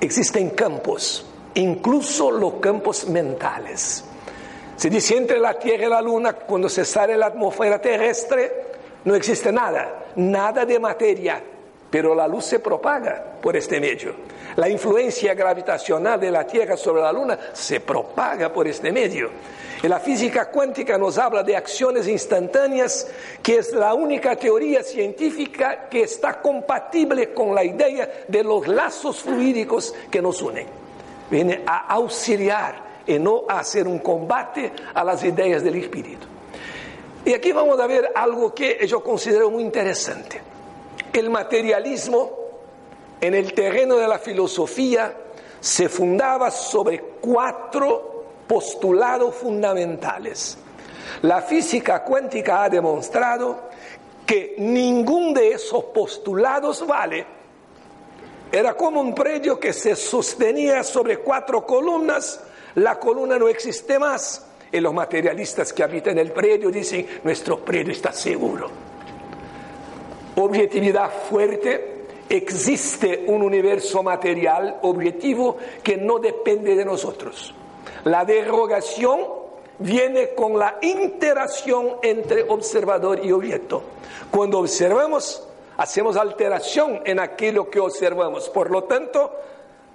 [0.00, 4.04] existen campos, incluso los campos mentales.
[4.76, 8.70] Se dice entre la Tierra y la Luna, cuando se sale la atmósfera terrestre,
[9.04, 11.42] no existe nada, nada de materia,
[11.90, 14.14] pero la luz se propaga por este medio.
[14.56, 19.30] La influencia gravitacional de la Tierra sobre la Luna se propaga por este medio.
[19.82, 23.08] La física cuántica nos habla de acciones instantáneas,
[23.42, 29.22] que es la única teoría científica que está compatible con la idea de los lazos
[29.22, 30.66] fluídicos que nos unen.
[31.30, 36.26] Viene a auxiliar y no hacer un combate a las ideas del espíritu.
[37.24, 40.42] Y aquí vamos a ver algo que yo considero muy interesante.
[41.10, 42.32] El materialismo
[43.18, 45.14] en el terreno de la filosofía
[45.58, 48.09] se fundaba sobre cuatro
[48.50, 50.58] postulados fundamentales.
[51.22, 53.70] La física cuántica ha demostrado
[54.26, 57.24] que ningún de esos postulados vale.
[58.50, 62.40] Era como un predio que se sostenía sobre cuatro columnas
[62.74, 64.44] la columna no existe más.
[64.72, 68.68] Y los materialistas que habitan el predio dicen, nuestro predio está seguro.
[70.34, 77.54] Objetividad fuerte, existe un universo material objetivo que no depende de nosotros.
[78.04, 79.20] La derogación
[79.78, 83.82] viene con la interacción entre observador y objeto.
[84.30, 88.48] Cuando observamos, hacemos alteración en aquello que observamos.
[88.48, 89.32] Por lo tanto,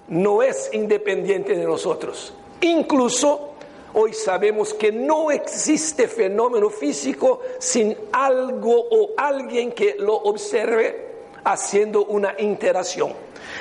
[0.08, 2.34] no es independiente de nosotros.
[2.62, 3.52] Incluso
[3.94, 11.06] hoy sabemos que no existe fenómeno físico sin algo o alguien que lo observe
[11.44, 13.14] haciendo una interacción.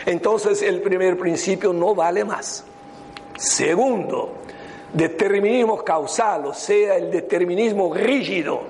[0.06, 2.64] Entonces el primer principio no vale más.
[3.36, 4.34] Segundo,
[4.92, 8.62] determinismo causal, o sea, el determinismo rígido.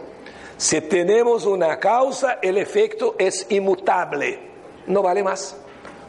[0.57, 4.38] Si tenemos una causa, el efecto es inmutable,
[4.87, 5.57] no vale más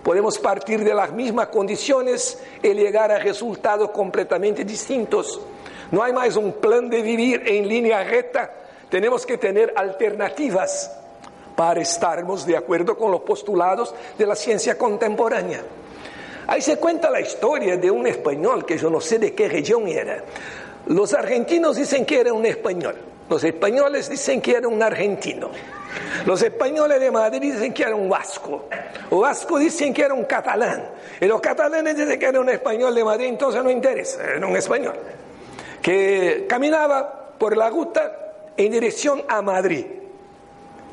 [0.05, 5.41] podemos partir de las mismas condiciones y llegar a resultados completamente distintos.
[5.89, 8.53] No hay más un plan de vivir en línea recta,
[8.87, 10.95] tenemos que tener alternativas
[11.55, 15.63] para estarmos de acuerdo con los postulados de la ciencia contemporánea.
[16.47, 19.87] Ahí se cuenta la historia de un español que yo no sé de qué región
[19.87, 20.23] era.
[20.87, 22.95] Los argentinos dicen que era un español,
[23.29, 25.49] los españoles dicen que era un argentino.
[26.25, 28.67] Los españoles de Madrid dicen que era un vasco.
[29.09, 30.89] Los vascos dicen que era un catalán.
[31.19, 34.55] Y los catalanes dicen que era un español de Madrid, entonces no interesa, era un
[34.55, 34.95] español.
[35.81, 39.85] Que caminaba por la ruta en dirección a Madrid.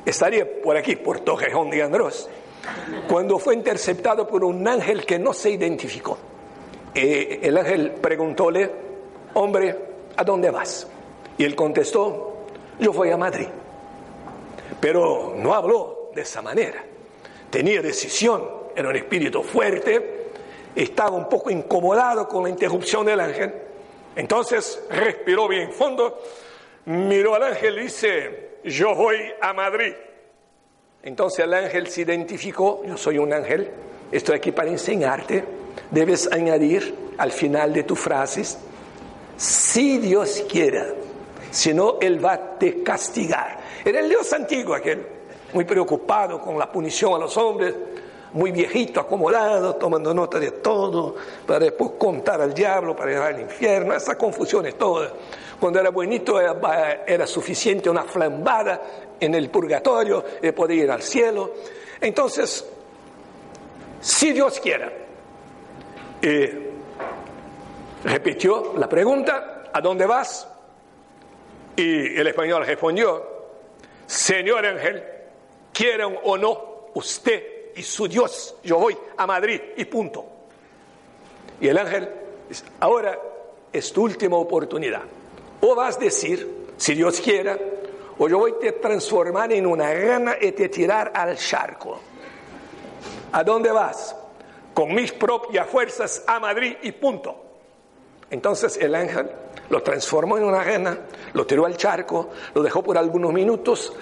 [0.04, 2.28] Estaría por aquí, por Torrejón de Andrés,
[3.08, 6.18] cuando fue interceptado por un ángel que no se identificó.
[6.94, 8.70] el ángel preguntóle,
[9.34, 9.78] hombre,
[10.16, 10.86] ¿a dónde vas?
[11.38, 12.44] Y él contestó,
[12.78, 13.48] yo voy a Madrid.
[14.80, 16.84] Pero no habló de esa manera.
[17.50, 18.42] Tenía decisión,
[18.74, 20.30] era un espíritu fuerte,
[20.74, 23.52] estaba un poco incomodado con la interrupción del ángel.
[24.16, 26.20] Entonces respiró bien fondo,
[26.86, 29.94] miró al ángel y dice, yo voy a Madrid.
[31.02, 33.68] Entonces el ángel se identificó, yo soy un ángel,
[34.12, 35.44] estoy aquí para enseñarte,
[35.90, 38.56] debes añadir al final de tus frases,
[39.36, 40.86] si Dios quiera,
[41.50, 43.58] si no, Él va a te castigar.
[43.84, 45.04] Era el Dios antiguo aquel,
[45.52, 47.74] muy preocupado con la punición a los hombres,
[48.34, 53.40] muy viejito, acomodado, tomando nota de todo, para después contar al diablo, para ir al
[53.40, 55.12] infierno, esas confusiones todas.
[55.60, 58.80] Cuando era buenito era, suficiente una flambada
[59.24, 61.52] en el purgatorio y podía ir al cielo.
[62.00, 62.68] Entonces,
[64.00, 64.92] si Dios quiera,
[68.04, 70.48] repitió la pregunta, ¿a dónde vas?
[71.76, 73.22] Y el español respondió,
[74.06, 75.02] Señor ángel,
[75.72, 80.26] quieran o no usted y su Dios, yo voy a Madrid y punto.
[81.60, 82.08] Y el ángel
[82.80, 83.18] ahora
[83.72, 85.02] es tu última oportunidad.
[85.60, 87.56] O vas a decir, si Dios quiera,
[88.18, 92.00] o yo voy a transformar en una rana y te tirar al charco.
[93.32, 94.14] ¿A dónde vas?
[94.74, 97.42] Con mis propias fuerzas a Madrid y punto.
[98.30, 99.30] Entonces el ángel
[99.68, 100.98] lo transformó en una rana,
[101.32, 103.92] lo tiró al charco, lo dejó por algunos minutos,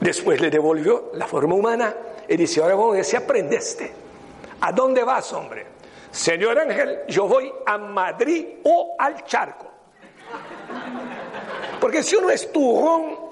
[0.00, 1.94] después le devolvió la forma humana
[2.28, 3.92] y dice, ahora vamos a ver si aprendiste.
[4.60, 5.66] ¿A dónde vas, hombre?
[6.10, 9.66] Señor ángel, yo voy a Madrid o al charco.
[11.80, 13.23] Porque si uno es turrón,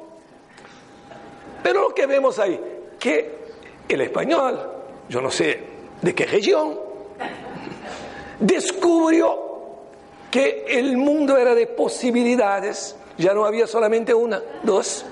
[1.63, 2.61] pero lo que vemos ahí,
[2.99, 3.43] que
[3.89, 4.59] el español,
[5.09, 5.61] yo no sé
[6.01, 6.79] de qué región,
[8.39, 9.53] descubrió
[10.31, 15.05] que el mundo era de posibilidades, ya no había solamente una, dos,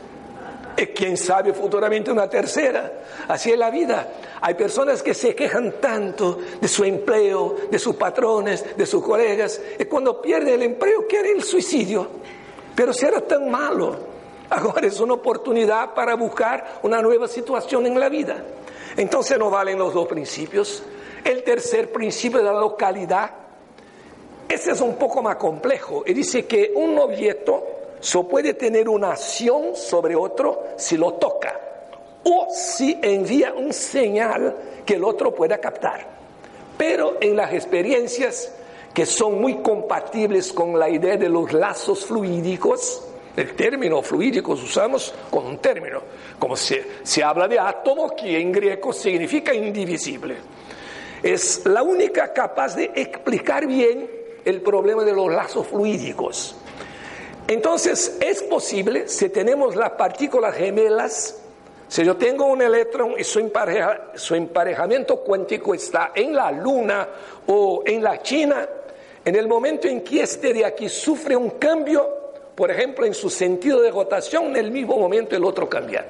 [0.76, 2.92] y quién sabe futuramente una tercera.
[3.28, 4.08] Así es la vida.
[4.40, 9.60] Hay personas que se quejan tanto de su empleo, de sus patrones, de sus colegas,
[9.78, 12.08] y cuando pierden el empleo quieren el suicidio.
[12.74, 14.09] Pero si era tan malo,
[14.50, 18.42] ahora es una oportunidad para buscar una nueva situación en la vida.
[18.96, 20.82] Entonces no valen los dos principios.
[21.24, 23.30] El tercer principio de la localidad,
[24.48, 27.64] ese es un poco más complejo y dice que un objeto
[28.00, 31.60] solo puede tener una acción sobre otro si lo toca
[32.24, 36.06] o si envía un señal que el otro pueda captar.
[36.76, 38.52] Pero en las experiencias
[38.92, 43.02] que son muy compatibles con la idea de los lazos fluídicos,
[43.36, 46.02] el término fluídicos usamos con un término,
[46.38, 50.36] como se, se habla de átomo, que en griego significa indivisible.
[51.22, 54.10] Es la única capaz de explicar bien
[54.44, 56.56] el problema de los lazos fluídicos.
[57.46, 61.40] Entonces, es posible, si tenemos las partículas gemelas,
[61.88, 63.50] si yo tengo un electrón y su,
[64.14, 67.08] su emparejamiento cuántico está en la Luna
[67.48, 68.68] o en la China,
[69.24, 72.19] en el momento en que este de aquí sufre un cambio,
[72.60, 76.04] por ejemplo, en su sentido de rotación, en el mismo momento el otro cambia,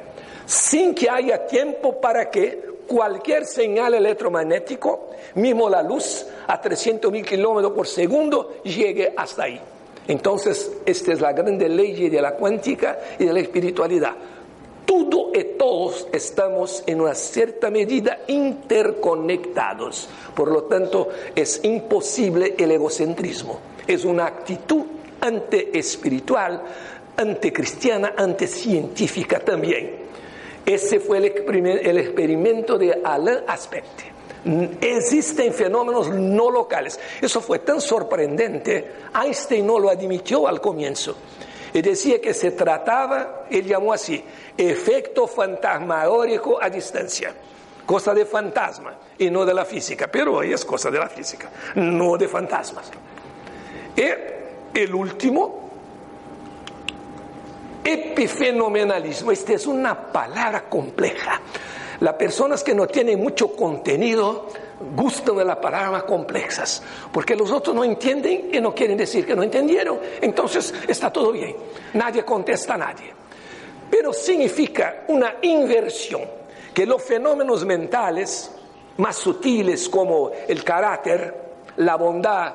[0.44, 7.24] sin que haya tiempo para que cualquier señal electromagnético, mismo la luz, a 300 mil
[7.24, 9.60] kilómetros por segundo, llegue hasta ahí.
[10.08, 14.16] Entonces, esta es la grande ley de la cuántica y de la espiritualidad.
[14.84, 20.08] Todo y todos estamos en una cierta medida interconectados.
[20.34, 23.60] Por lo tanto, es imposible el egocentrismo.
[23.86, 24.82] Es una actitud
[25.20, 26.62] antiespiritual,
[27.16, 30.00] anticristiana, anticientífica también.
[30.64, 34.02] Ese fue el, experimento de Alain Aspect.
[34.80, 36.98] Existen fenómenos no locales.
[37.20, 38.92] Eso fue tan sorprendente,
[39.22, 41.16] Einstein no lo admitió al comienzo.
[41.72, 44.22] Y decía que se trataba, él llamó así,
[44.56, 47.32] efecto fantasmagórico a distancia.
[47.86, 51.50] Cosa de fantasma y no de la física, pero hoy es cosa de la física,
[51.74, 52.90] no de fantasmas.
[53.96, 54.39] Y
[54.74, 55.70] el último,
[57.84, 59.32] epifenomenalismo.
[59.32, 61.40] Esta es una palabra compleja.
[62.00, 64.48] Las personas que no tienen mucho contenido
[64.96, 69.36] gustan de las palabras complejas, porque los otros no entienden y no quieren decir que
[69.36, 69.98] no entendieron.
[70.20, 71.54] Entonces está todo bien,
[71.94, 73.12] nadie contesta a nadie.
[73.90, 76.22] Pero significa una inversión,
[76.72, 78.50] que los fenómenos mentales
[78.96, 81.34] más sutiles como el carácter,
[81.76, 82.54] la bondad,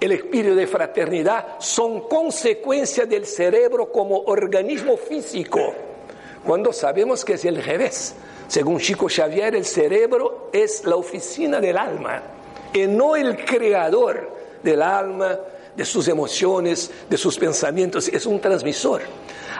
[0.00, 5.74] el espíritu de fraternidad son consecuencia del cerebro como organismo físico,
[6.44, 8.14] cuando sabemos que es el revés.
[8.48, 12.22] Según Chico Xavier, el cerebro es la oficina del alma
[12.72, 14.30] y no el creador
[14.62, 15.38] del alma,
[15.76, 19.02] de sus emociones, de sus pensamientos, es un transmisor.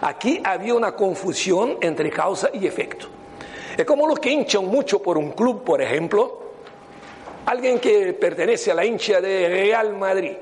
[0.01, 3.07] Aquí había una confusión entre causa y efecto.
[3.77, 6.46] Es como los que hinchan mucho por un club, por ejemplo.
[7.47, 10.37] Alguien que pertenece a la hincha de Real Madrid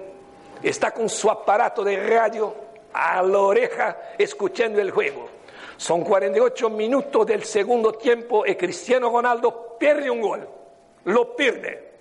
[0.62, 2.54] está con su aparato de radio
[2.92, 5.34] a la oreja escuchando el juego
[5.76, 10.48] son 48 minutos del segundo tiempo y Cristiano Ronaldo pierde un gol.
[11.04, 11.92] Lo pierde.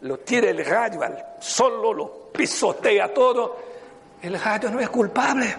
[0.00, 3.56] Lo tira el radio al solo, lo pisotea todo.
[4.22, 5.54] El radio no es culpable.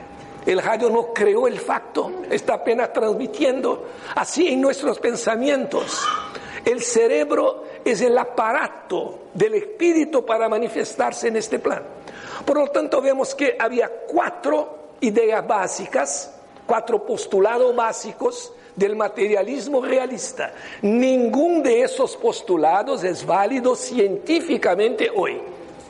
[0.45, 3.89] El radio no creó el facto, está apenas transmitiendo.
[4.15, 6.03] Así en nuestros pensamientos.
[6.65, 11.83] El cerebro es el aparato del espíritu para manifestarse en este plan.
[12.45, 16.31] Por lo tanto, vemos que había cuatro ideas básicas
[16.71, 20.53] cuatro postulados básicos del materialismo realista.
[20.81, 25.41] Ningún de esos postulados es válido científicamente hoy.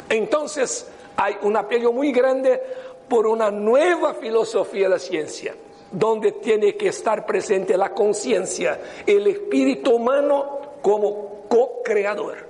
[0.10, 2.60] Entonces hay un apello muy grande
[3.08, 5.54] por una nueva filosofía de la ciencia,
[5.92, 12.48] donde tiene que estar presente la conciencia, el espíritu humano como co-creador.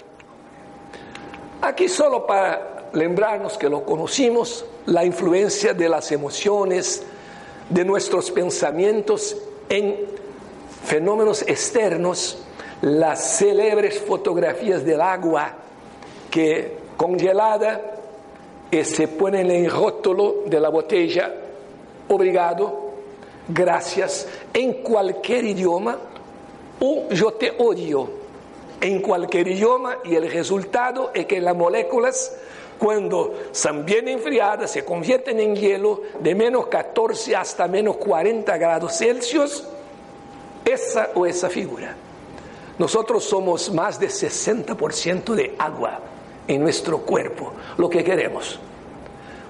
[1.59, 7.03] Aquí solo para lembrarnos que lo conocimos, la influencia de las emociones,
[7.67, 9.35] de nuestros pensamientos
[9.69, 9.95] en
[10.83, 12.43] fenómenos externos,
[12.81, 15.53] las célebres fotografías del agua
[16.29, 17.95] que congelada
[18.69, 21.33] y se pone en el rótulo de la botella,
[22.07, 22.91] obrigado,
[23.47, 25.97] gracias, en cualquier idioma,
[26.79, 28.20] o yo te odio,
[28.81, 32.35] en cualquier idioma, y el resultado es que las moléculas
[32.81, 38.97] cuando son bien enfriadas, se convierten en hielo de menos 14 hasta menos 40 grados
[38.97, 39.63] Celsius,
[40.65, 41.95] esa o esa figura.
[42.79, 45.99] Nosotros somos más de 60% de agua
[46.47, 48.59] en nuestro cuerpo, lo que queremos.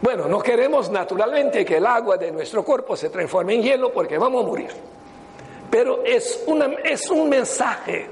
[0.01, 4.17] Bueno, no queremos naturalmente que el agua de nuestro cuerpo se transforme en hielo porque
[4.17, 4.71] vamos a morir.
[5.69, 8.09] Pero es, una, es un mensaje.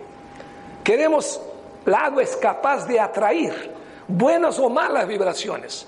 [0.83, 1.39] Queremos,
[1.85, 3.71] el agua es capaz de atraer
[4.07, 5.87] buenas o malas vibraciones.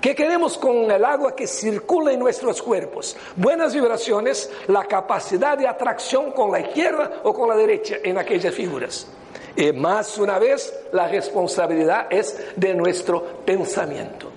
[0.00, 3.16] ¿Qué queremos con el agua que circula en nuestros cuerpos?
[3.36, 8.52] Buenas vibraciones, la capacidad de atracción con la izquierda o con la derecha en aquellas
[8.52, 9.06] figuras.
[9.54, 14.28] Y más una vez, la responsabilidad es de nuestro pensamiento.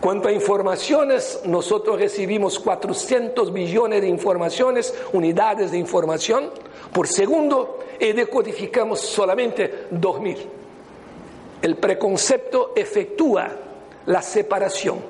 [0.00, 6.50] Cuanto a informaciones, nosotros recibimos 400 billones de informaciones, unidades de información
[6.96, 10.38] por segundo decodificamos solamente 2000.
[11.60, 13.50] El preconcepto efectúa
[14.06, 15.00] la separación.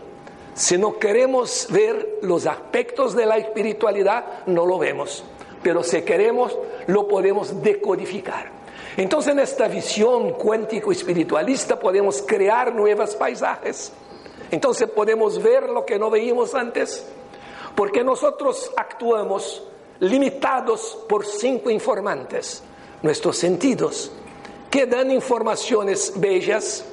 [0.52, 5.22] Si no queremos ver los aspectos de la espiritualidad, no lo vemos.
[5.62, 6.58] Pero si queremos,
[6.88, 8.50] lo podemos decodificar.
[8.96, 13.92] Entonces, en esta visión cuántico-espiritualista podemos crear nuevos paisajes.
[14.50, 17.06] Entonces podemos ver lo que no veíamos antes,
[17.76, 19.62] porque nosotros actuamos
[20.00, 22.62] limitados por cinco informantes,
[23.02, 24.10] nuestros sentidos,
[24.70, 26.84] que dan informaciones bellas,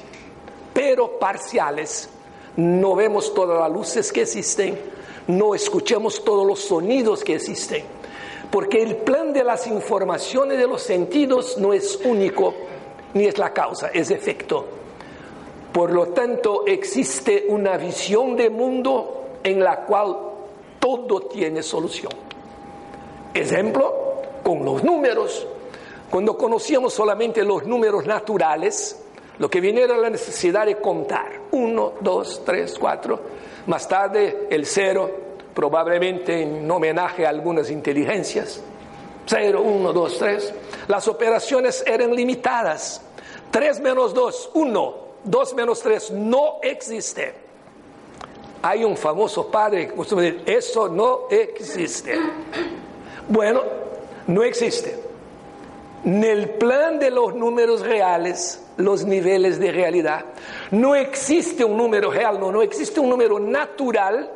[0.74, 2.10] pero parciales.
[2.56, 4.80] No vemos todas las luces que existen,
[5.28, 7.84] no escuchamos todos los sonidos que existen,
[8.52, 12.54] porque el plan de las informaciones de los sentidos no es único,
[13.16, 14.66] ni es la causa, es efecto.
[15.72, 20.16] Por lo tanto, existe una visión de mundo en la cual
[20.80, 22.12] todo tiene solución.
[23.34, 25.48] Ejemplo, con los números.
[26.10, 29.04] Cuando conocíamos solamente los números naturales,
[29.40, 31.32] lo que viene era la necesidad de contar.
[31.52, 33.20] Uno, dos, tres, cuatro.
[33.66, 35.10] Más tarde el cero,
[35.54, 38.62] probablemente en homenaje a algunas inteligencias.
[39.26, 40.54] Cero, uno, dos, tres.
[40.88, 43.02] Las operaciones eran limitadas.
[43.50, 45.02] Tres menos dos, uno.
[45.24, 47.34] Dos menos tres no existe.
[48.62, 52.20] Hay un famoso padre que costuma decir, eso no existe.
[53.28, 53.62] Bueno,
[54.28, 55.00] no existe.
[56.06, 60.26] En el plan de los números reales, los niveles de realidad,
[60.72, 64.30] no existe un número real, no, no existe un número natural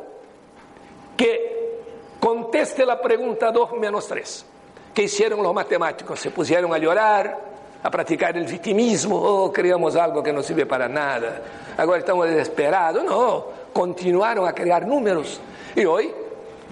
[1.16, 1.82] que
[2.18, 4.46] conteste la pregunta 2 menos 3.
[4.94, 6.18] ¿Qué hicieron los matemáticos?
[6.18, 7.38] Se pusieron a llorar,
[7.82, 11.42] a praticar el victimismo, oh, creamos algo que no sirve para nada,
[11.76, 13.04] ahora estamos desesperados.
[13.04, 15.38] No, continuaron a crear números.
[15.76, 16.12] Y hoy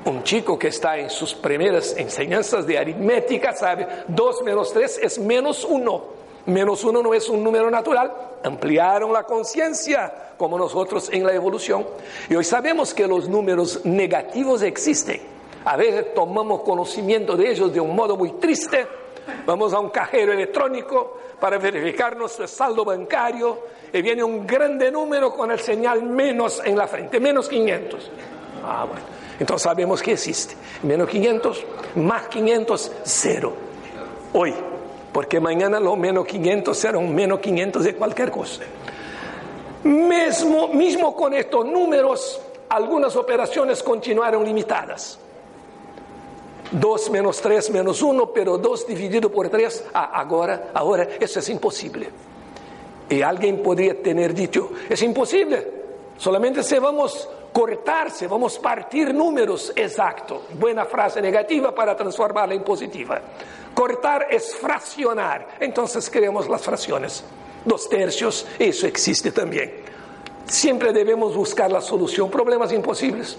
[0.07, 5.19] un chico que está en sus primeras enseñanzas de aritmética sabe, 2 menos 3 es
[5.19, 6.17] menos 1.
[6.47, 8.13] Menos 1 no es un número natural.
[8.45, 11.85] Ampliaron la conciencia, como nosotros en la evolución.
[12.29, 15.21] Y hoy sabemos que los números negativos existen.
[15.65, 18.87] A veces tomamos conocimiento de ellos de un modo muy triste.
[19.45, 23.59] Vamos a un cajero electrónico para verificar nuestro saldo bancario
[23.93, 28.11] y viene un grande número con el señal menos en la frente, menos 500.
[28.65, 29.16] Ah, bueno.
[29.39, 30.55] Entonces sabemos que existe.
[30.83, 31.65] Menos 500,
[31.97, 33.53] más 500, cero.
[34.33, 34.55] Hoy.
[35.13, 38.63] Porque mañana los menos 500 serán menos 500 de cualquier cosa.
[39.83, 45.19] Mismo, mismo con estos números, algunas operaciones continuaron limitadas.
[46.73, 51.49] 2 menos 3 menos 1, pero 2 dividido por 3, ah, ahora, ahora eso es
[51.49, 52.09] imposible.
[53.09, 55.67] Y alguien podría tener dicho, es imposible,
[56.19, 60.43] solamente si vamos cortarse, vamos a partir números exacto.
[60.59, 63.19] Buena frase negativa para transformarla en positiva.
[63.73, 67.25] Cortar es fraccionar, entonces creamos las fracciones.
[67.65, 69.73] Dos tercios, eso existe también.
[70.45, 73.39] Siempre debemos buscar la solución, problemas imposibles.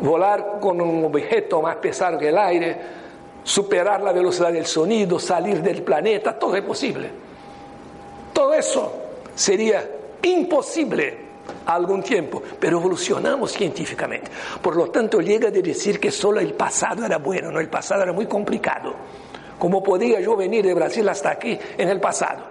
[0.00, 2.76] Volar con un objeto más pesado que el aire,
[3.44, 7.08] superar la velocidad del sonido, salir del planeta, todo es posible.
[8.32, 8.92] Todo eso
[9.36, 9.88] sería
[10.22, 11.31] imposible
[11.66, 14.30] algún tiempo, pero evolucionamos científicamente.
[14.60, 18.02] Por lo tanto, llega a decir que solo el pasado era bueno, no, el pasado
[18.02, 18.94] era muy complicado.
[19.58, 22.42] ¿Cómo podía yo venir de Brasil hasta aquí en el pasado?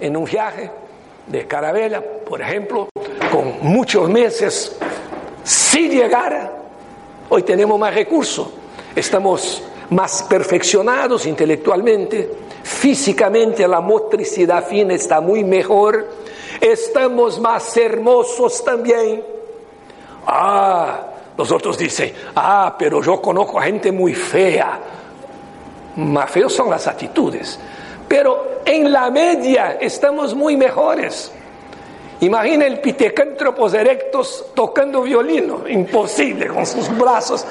[0.00, 0.70] En un viaje
[1.26, 2.88] de carabela, por ejemplo,
[3.30, 4.76] con muchos meses,
[5.42, 6.52] si llegara,
[7.28, 8.48] hoy tenemos más recursos,
[8.94, 12.30] estamos más perfeccionados intelectualmente,
[12.62, 16.06] físicamente la motricidad fina está muy mejor,
[16.60, 19.24] estamos más hermosos también.
[20.26, 24.80] Ah, los otros dicen, ah, pero yo conozco a gente muy fea.
[25.96, 27.58] Más feos son las actitudes.
[28.08, 31.32] Pero en la media estamos muy mejores.
[32.20, 37.44] Imagina el pitecántropos erectos tocando violino, imposible, con sus brazos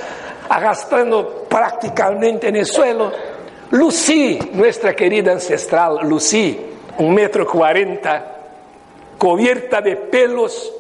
[0.50, 3.12] arrastrando prácticamente en el suelo.
[3.72, 6.60] Lucy, nuestra querida ancestral Lucy,
[7.00, 8.35] un metro cuarenta,
[9.26, 10.72] cubierta de pelos,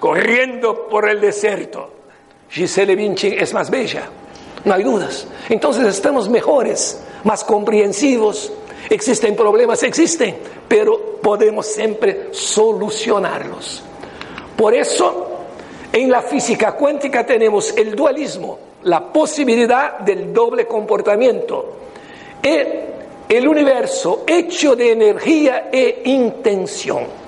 [0.00, 1.88] corriendo por el desierto.
[2.50, 4.08] Gisele Bündchen es más bella,
[4.64, 5.28] no hay dudas.
[5.48, 8.52] Entonces estamos mejores, más comprensivos.
[8.90, 13.84] Existen problemas, existen, pero podemos siempre solucionarlos.
[14.56, 15.28] Por eso,
[15.92, 21.74] en la física cuántica tenemos el dualismo, la posibilidad del doble comportamiento.
[22.42, 27.25] el universo hecho de energía e intención.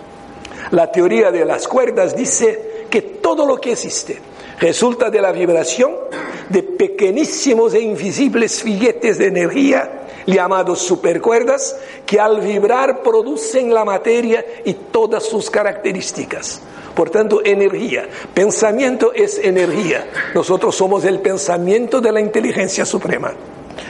[0.70, 4.20] La teoría de las cuerdas dice que todo lo que existe
[4.60, 5.92] resulta de la vibración
[6.48, 14.44] de pequeñísimos e invisibles filletes de energía llamados supercuerdas que al vibrar producen la materia
[14.64, 16.60] y todas sus características.
[16.94, 18.08] Por tanto, energía.
[18.34, 20.06] Pensamiento es energía.
[20.34, 23.32] Nosotros somos el pensamiento de la inteligencia suprema,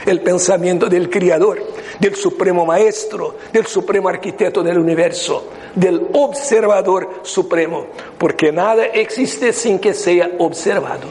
[0.05, 1.61] el pensamiento del Creador,
[1.99, 7.87] del Supremo Maestro, del Supremo Arquitecto del Universo, del Observador Supremo,
[8.17, 11.07] porque nada existe sin que sea observado.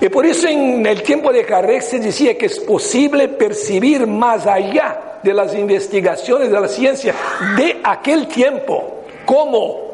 [0.00, 4.46] Y por eso en el tiempo de Kardec se decía que es posible percibir más
[4.46, 7.14] allá de las investigaciones de la ciencia
[7.56, 9.88] de aquel tiempo, como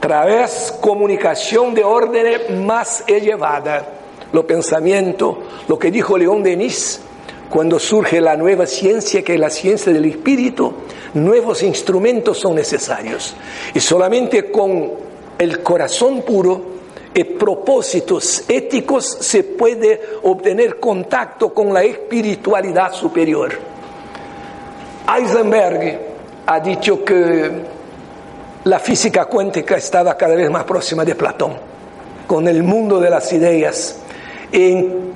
[0.00, 3.86] través comunicación de orden más elevada,
[4.32, 7.00] lo pensamiento, lo que dijo León Denis,
[7.48, 10.72] cuando surge la nueva ciencia, que es la ciencia del espíritu,
[11.14, 13.34] nuevos instrumentos son necesarios.
[13.74, 14.92] Y solamente con
[15.36, 16.70] el corazón puro
[17.12, 23.50] y propósitos éticos se puede obtener contacto con la espiritualidad superior.
[25.12, 25.98] Heisenberg
[26.46, 27.50] ha dicho que
[28.64, 31.54] la física cuántica estaba cada vez más próxima de Platón,
[32.26, 33.96] con el mundo de las ideas.
[34.52, 35.10] En,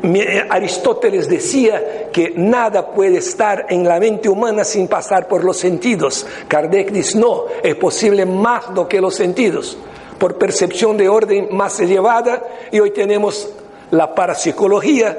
[0.50, 6.26] Aristóteles decía que nada puede estar en la mente humana sin pasar por los sentidos.
[6.46, 9.78] Kardec dice, no, es posible más do que los sentidos,
[10.18, 13.48] por percepción de orden más elevada, y hoy tenemos
[13.92, 15.16] la parapsicología,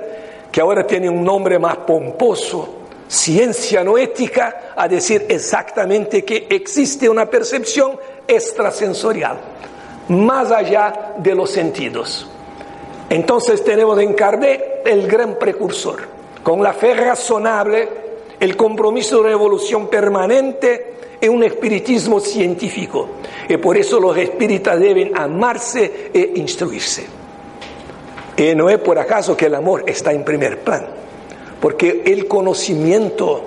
[0.51, 2.75] que ahora tiene un nombre más pomposo,
[3.07, 7.97] ciencia no ética, a decir exactamente que existe una percepción
[8.27, 9.37] extrasensorial,
[10.09, 12.29] más allá de los sentidos.
[13.09, 16.07] Entonces tenemos en Kardec el gran precursor,
[16.43, 17.87] con la fe razonable,
[18.39, 23.09] el compromiso de evolución permanente y un espiritismo científico.
[23.47, 27.05] Y por eso los espíritas deben amarse e instruirse.
[28.37, 30.85] Y no es por acaso que el amor está en primer plan,
[31.61, 33.43] porque el conocimiento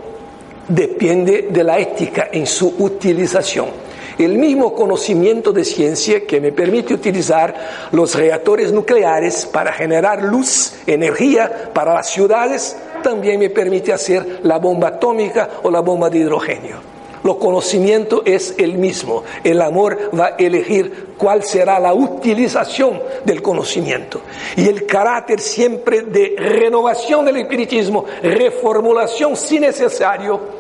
[0.69, 3.88] depende de la ética en su utilización
[4.19, 7.55] el mismo conocimiento de ciencia que me permite utilizar
[7.93, 14.59] los reactores nucleares para generar luz, energía para las ciudades, también me permite hacer la
[14.59, 16.99] bomba atómica o la bomba de hidrógeno.
[17.23, 19.25] Lo conocimiento es el mismo.
[19.45, 24.21] El amor va a elegir cuál será la utilización del conocimiento.
[24.57, 30.58] Y el carácter siempre de renovación del espiritismo, reformulación si necesario,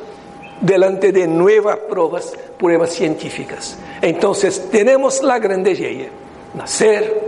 [0.60, 3.78] delante de nuevas pruebas, pruebas científicas.
[4.00, 5.84] Entonces tenemos la grandeza,
[6.54, 7.20] nacer,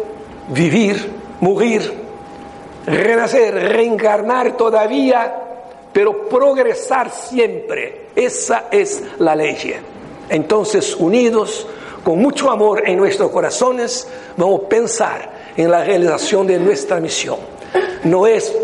[0.48, 1.10] vivir,
[1.40, 1.92] morir,
[2.86, 5.34] renacer, reencarnar todavía,
[5.92, 8.06] pero progresar siempre.
[8.14, 9.74] Esa es la ley.
[10.28, 11.66] Entonces, unidos,
[12.04, 14.06] con mucho amor en nuestros corazones,
[14.36, 17.38] vamos a pensar en la realización de nuestra misión.
[18.04, 18.54] No es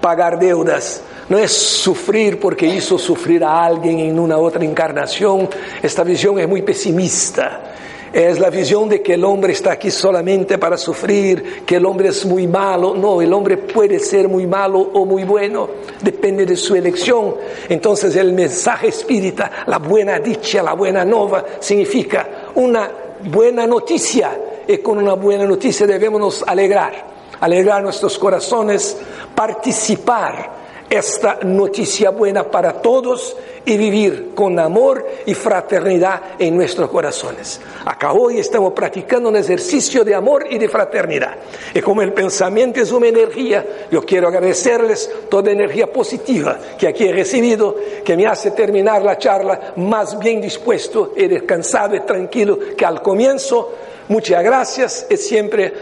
[0.00, 5.48] pagar deudas, no es sufrir porque hizo sufrir a alguien en una otra encarnación.
[5.82, 7.72] Esta visión es muy pesimista.
[8.12, 12.08] Es la visión de que el hombre está aquí solamente para sufrir, que el hombre
[12.08, 12.94] es muy malo.
[12.94, 15.68] No, el hombre puede ser muy malo o muy bueno,
[16.00, 17.34] depende de su elección.
[17.68, 22.88] Entonces el mensaje espírita, la buena dicha, la buena nova, significa una
[23.24, 24.38] buena noticia.
[24.66, 26.94] Y con una buena noticia debemos alegrar,
[27.40, 28.96] alegrar nuestros corazones,
[29.34, 37.60] participar esta noticia buena para todos y vivir con amor y fraternidad en nuestros corazones.
[37.84, 41.36] Acá hoy estamos practicando un ejercicio de amor y de fraternidad.
[41.74, 47.08] Y como el pensamiento es una energía, yo quiero agradecerles toda energía positiva que aquí
[47.08, 52.58] he recibido, que me hace terminar la charla más bien dispuesto y descansado y tranquilo
[52.76, 53.72] que al comienzo.
[54.08, 55.72] Muchas gracias y siempre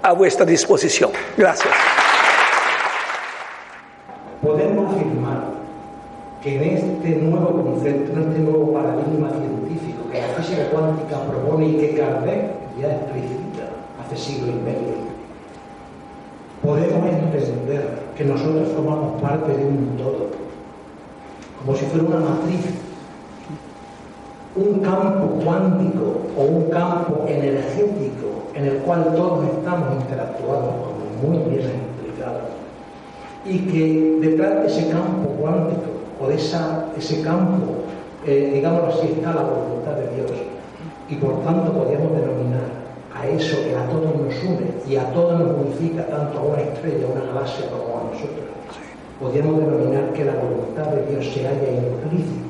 [0.00, 1.10] a vuestra disposición.
[1.36, 2.03] Gracias
[4.44, 5.54] podemos afirmar
[6.42, 11.68] que en este nuevo concepto, en este nuevo paradigma científico que la física cuántica propone
[11.68, 13.72] y que Kardec ya explicita
[14.04, 14.94] hace siglo y medio,
[16.62, 20.28] podemos entender que nosotros formamos parte de un todo,
[21.64, 22.60] como si fuera una matriz
[24.56, 31.50] un campo cuántico o un campo energético en el cual todos estamos interactuando, como muy
[31.50, 31.83] bien
[33.46, 35.82] y que detrás de ese campo cuántico
[36.20, 37.84] o de esa, ese campo,
[38.26, 40.32] eh, digámoslo así, está la voluntad de Dios.
[41.08, 42.84] Y por tanto podríamos denominar
[43.14, 46.62] a eso que a todos nos une y a todos nos unifica, tanto a una
[46.62, 48.44] estrella, a una galaxia como a nosotros.
[49.20, 52.44] Podríamos denominar que la voluntad de Dios se halla implícita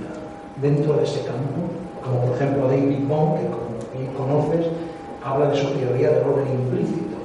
[0.63, 1.69] dentro de ese campo,
[2.03, 4.67] como por ejemplo David Bond, que como bien conoces,
[5.23, 7.17] habla de su teoría del orden implícito,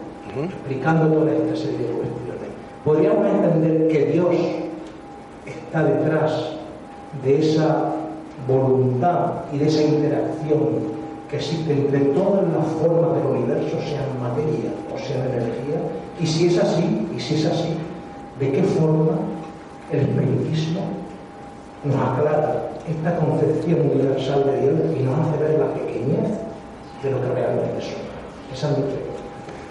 [0.43, 2.28] explicando toda esta serie de cuestiones.
[2.83, 4.35] Podríamos entender que Dios
[5.45, 6.31] está detrás
[7.23, 7.93] de esa
[8.47, 10.99] voluntad y de esa interacción
[11.29, 15.79] que existe entre todas las formas del universo, sean materia o sean energía,
[16.19, 17.75] y si es así, y si es así,
[18.39, 19.11] ¿de qué forma
[19.91, 20.81] el espiritismo
[21.83, 26.29] nos aclara esta concepción universal de Dios y nos hace ver la pequeñez
[27.03, 28.09] de lo que realmente somos?
[28.53, 28.77] Esa es.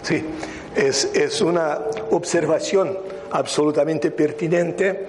[0.03, 0.25] Sí,
[0.79, 1.81] es, una
[2.13, 2.97] observación
[3.33, 5.07] absolutamente pertinente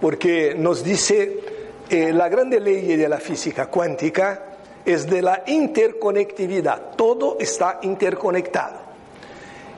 [0.00, 1.40] porque nos dice
[1.90, 4.46] eh, la grande ley de la física cuántica
[4.84, 8.78] es de la interconectividad, todo está interconectado.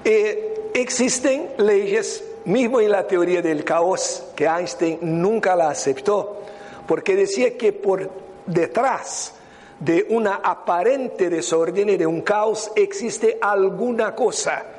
[0.05, 6.43] Eh, existen leyes, mismo en la teoría del caos, que Einstein nunca la aceptó,
[6.87, 8.09] porque decía que por
[8.47, 9.35] detrás
[9.81, 14.72] de una aparente desorden y de un caos existe alguna cosa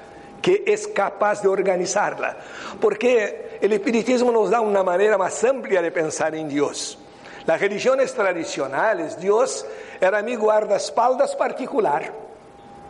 [0.44, 2.38] que es capaz de organizarla.
[2.80, 7.00] Porque el espiritismo nos da una manera más amplia de pensar en Dios.
[7.46, 9.66] Las religiones tradicionales, Dios
[10.02, 12.14] era mi guardaespaldas particular.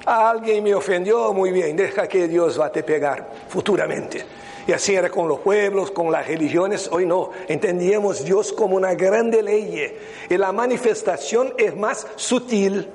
[0.06, 4.26] A alguien me ofendió, muy bien, deja que Dios va a te pegar futuramente.
[4.66, 6.90] Y así era con los pueblos, con las religiones.
[6.92, 9.96] Hoy no, entendíamos Dios como una grande ley.
[10.28, 12.90] Y la manifestación es más sutil,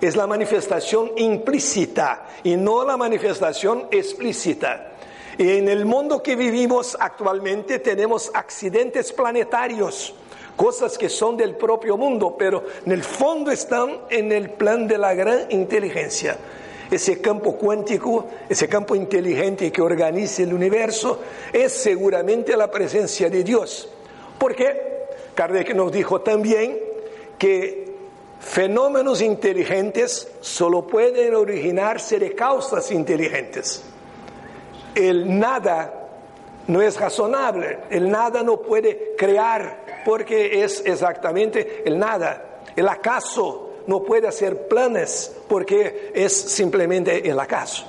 [0.00, 4.92] es la manifestación implícita y no la manifestación explícita.
[5.38, 10.14] Y en el mundo que vivimos actualmente tenemos accidentes planetarios
[10.60, 14.98] cosas que son del propio mundo, pero en el fondo están en el plan de
[14.98, 16.36] la gran inteligencia.
[16.90, 21.18] Ese campo cuántico, ese campo inteligente que organiza el universo,
[21.50, 23.88] es seguramente la presencia de Dios.
[24.38, 26.78] Porque Kardec nos dijo también
[27.38, 27.89] que
[28.40, 33.84] fenómenos inteligentes solo pueden originarse de causas inteligentes.
[34.94, 36.08] El nada
[36.66, 42.62] no es razonable, el nada no puede crear porque es exactamente el nada.
[42.74, 47.84] El acaso no puede hacer planes porque es simplemente el acaso.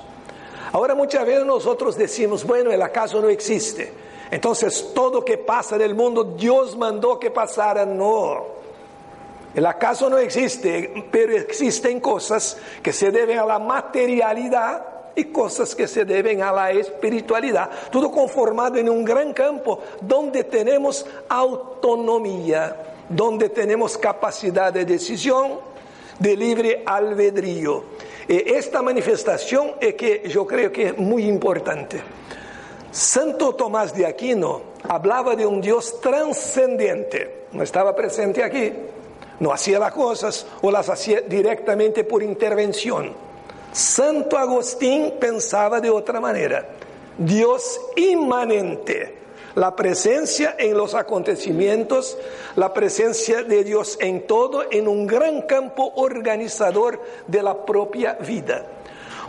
[0.72, 3.92] Ahora muchas veces nosotros decimos, bueno, el acaso no existe.
[4.30, 7.84] Entonces todo que pasa en el mundo Dios mandó que pasara.
[7.84, 8.61] No.
[9.54, 15.74] El acaso no existe, pero existen cosas que se deben a la materialidad y cosas
[15.74, 17.70] que se deben a la espiritualidad.
[17.90, 22.76] Todo conformado en un gran campo donde tenemos autonomía,
[23.08, 25.60] donde tenemos capacidad de decisión,
[26.18, 27.84] de libre albedrío.
[28.28, 32.00] Y esta manifestación es que yo creo que es muy importante.
[32.90, 38.72] Santo Tomás de Aquino hablaba de un Dios trascendente, no estaba presente aquí,
[39.42, 43.14] no hacía las cosas o las hacía directamente por intervención
[43.72, 46.68] Santo Agustín pensaba de otra manera.
[47.16, 49.16] Dios inmanente,
[49.54, 52.18] la presencia en los acontecimientos,
[52.56, 58.66] la presencia de Dios en todo, en un gran campo organizador de la propia vida.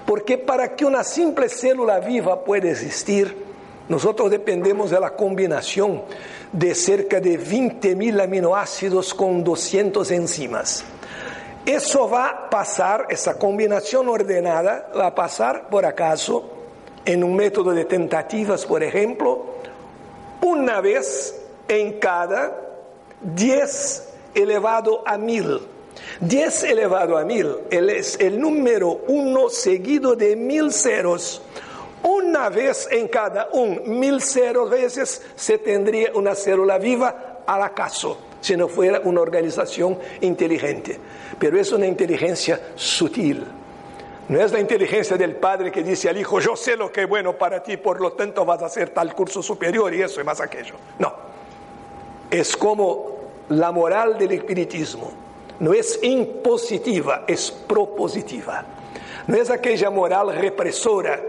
[0.05, 3.52] Porque para que una simple célula viva pueda existir,
[3.89, 6.03] nosotros dependemos de la combinación
[6.51, 10.85] de cerca de 20.000 aminoácidos con 200 enzimas.
[11.65, 16.49] Eso va a pasar, esa combinación ordenada va a pasar por acaso
[17.05, 19.45] en un método de tentativas, por ejemplo,
[20.41, 22.53] una vez en cada
[23.21, 25.61] 10 elevado a mil.
[26.19, 31.41] 10 elevado a mil es el número uno seguido de mil ceros.
[32.03, 38.17] Una vez en cada un mil ceros veces se tendría una célula viva al acaso
[38.43, 40.99] si no fuera una organización inteligente.
[41.39, 43.45] Pero es una inteligencia sutil.
[44.27, 47.09] No es la inteligencia del padre que dice al hijo, yo sé lo que es
[47.09, 50.23] bueno para ti, por lo tanto vas a hacer tal curso superior y eso y
[50.25, 50.75] más aquello.
[50.99, 51.13] No.
[52.29, 53.17] Es como
[53.49, 55.11] la moral del espiritismo.
[55.59, 58.65] No es impositiva, es propositiva.
[59.27, 61.21] No es aquella moral represora.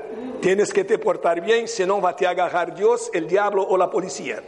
[0.45, 3.79] Tienes que te portar bien, si no va a te agarrar Dios, el diablo o
[3.79, 4.43] la policía.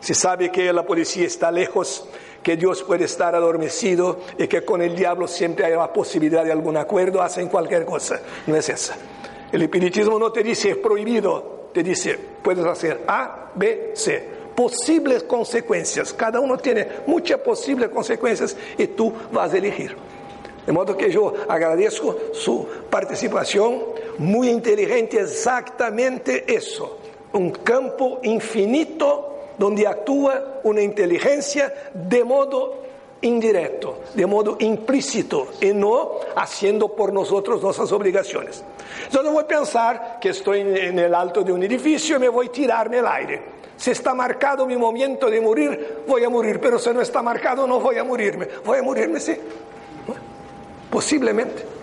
[0.00, 2.08] Se sabe que la policía está lejos,
[2.42, 6.52] que Dios puede estar adormecido y que con el diablo siempre hay la posibilidad de
[6.52, 8.18] algún acuerdo, hacen cualquier cosa.
[8.46, 8.96] No es esa.
[9.52, 14.26] El espiritismo no te dice es prohibido, te dice puedes hacer A, B, C.
[14.56, 16.14] Posibles consecuencias.
[16.14, 19.94] Cada uno tiene muchas posibles consecuencias y tú vas a elegir.
[20.64, 23.82] De modo que yo agradezco su participación,
[24.18, 26.98] muy inteligente, exactamente eso.
[27.32, 32.82] Un campo infinito donde actúa una inteligencia de modo
[33.20, 38.62] indirecto, de modo implícito y no haciendo por nosotros nuestras obligaciones.
[39.10, 42.28] Yo no voy a pensar que estoy en el alto de un edificio y me
[42.28, 43.58] voy a tirarme el aire.
[43.76, 47.66] Si está marcado mi momento de morir, voy a morir, pero si no está marcado,
[47.66, 48.48] no voy a morirme.
[48.64, 49.36] Voy a morirme, sí.
[50.90, 51.77] Posiblemente.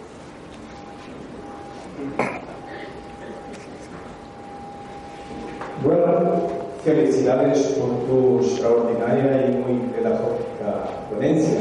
[5.83, 6.47] Bueno,
[6.83, 11.59] felicidades por tu extraordinaria y muy pedagógica ponencia.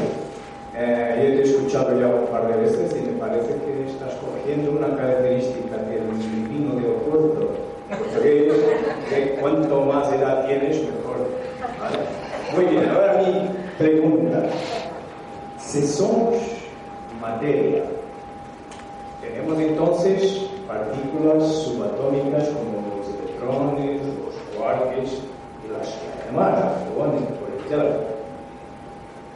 [0.77, 4.13] Eh, yo te he escuchado ya un par de veces y me parece que estás
[4.15, 6.01] cogiendo una característica del
[6.49, 7.51] vino de Oporto,
[7.89, 8.51] porque
[9.09, 11.29] que cuanto más edad tienes, mejor.
[12.55, 14.43] Muy bien, ahora mi pregunta.
[15.59, 16.35] Si somos
[17.21, 17.83] materia,
[19.25, 25.11] tenemos entonces partículas subatómicas como los electrones, los quarks
[25.63, 26.63] y las que además,
[26.95, 28.15] por ejemplo.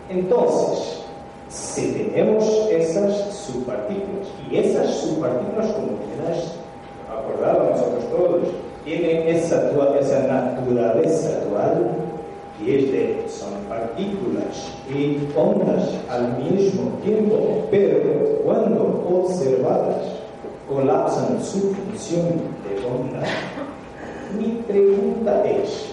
[0.09, 1.03] Entonces,
[1.49, 6.53] si tenemos esas subpartículas, y esas subpartículas, como quieras
[7.09, 8.47] acordado nosotros todos,
[8.85, 9.69] tienen esa,
[9.99, 12.08] esa naturaleza dual,
[12.65, 20.19] y es de, son partículas y ondas al mismo tiempo, pero cuando observadas
[20.67, 22.27] colapsan su función
[22.63, 23.25] de onda,
[24.37, 25.85] mi pregunta es,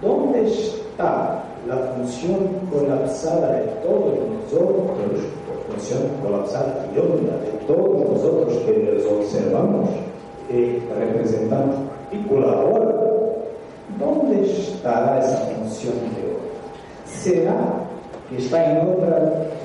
[0.00, 5.20] ¿dónde está la función colapsada de todos nosotros,
[5.68, 9.90] función colapsada y onda de todos nosotros que nos observamos
[10.50, 11.76] y representamos
[12.10, 13.17] partícula ahora?
[13.98, 16.38] ¿Dónde está esa función de onda?
[17.06, 17.56] ¿Será
[18.28, 19.18] que está en otra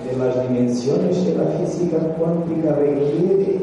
[0.05, 3.61] de las dimensiones que la física cuántica requiere?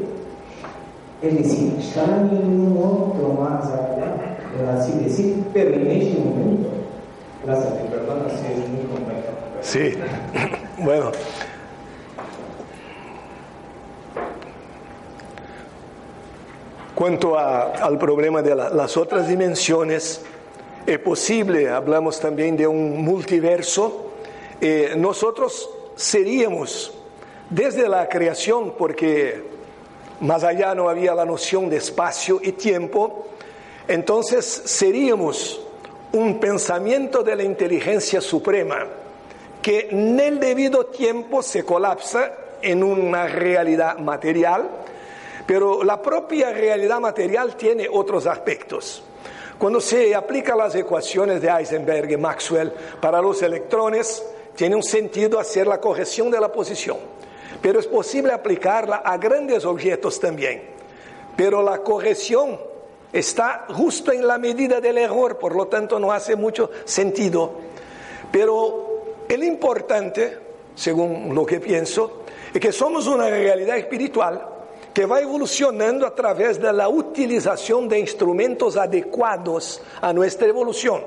[1.22, 6.68] Es decir, está en un otro más allá, por así decir, pero en este momento.
[7.44, 9.30] Gracias, perdona si es muy complejo.
[9.60, 9.94] Sí,
[10.78, 11.10] bueno.
[16.94, 20.22] Cuanto a, al problema de la, las otras dimensiones,
[20.86, 24.12] es posible, hablamos también de un multiverso,
[24.60, 26.92] eh, nosotros seríamos
[27.48, 29.42] desde la creación, porque
[30.20, 33.26] más allá no había la noción de espacio y tiempo,
[33.88, 35.60] entonces seríamos
[36.12, 38.86] un pensamiento de la inteligencia suprema
[39.62, 44.68] que en el debido tiempo se colapsa en una realidad material,
[45.46, 49.02] pero la propia realidad material tiene otros aspectos.
[49.60, 54.24] Cuando se aplican las ecuaciones de Heisenberg y Maxwell para los electrones,
[54.56, 56.96] tiene un sentido hacer la corrección de la posición,
[57.60, 60.62] pero es posible aplicarla a grandes objetos también.
[61.36, 62.58] Pero la corrección
[63.12, 67.52] está justo en la medida del error, por lo tanto no hace mucho sentido.
[68.32, 70.38] Pero el importante,
[70.74, 72.22] según lo que pienso,
[72.54, 74.42] es que somos una realidad espiritual
[75.00, 81.02] que va evolucionando a través de la utilización de instrumentos adecuados a nuestra evolución.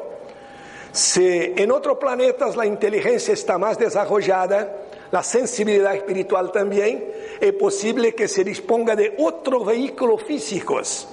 [0.91, 4.77] Si en otros planetas la inteligencia está más desarrollada,
[5.11, 7.05] la sensibilidad espiritual también,
[7.39, 11.07] es posible que se disponga de otros vehículos físicos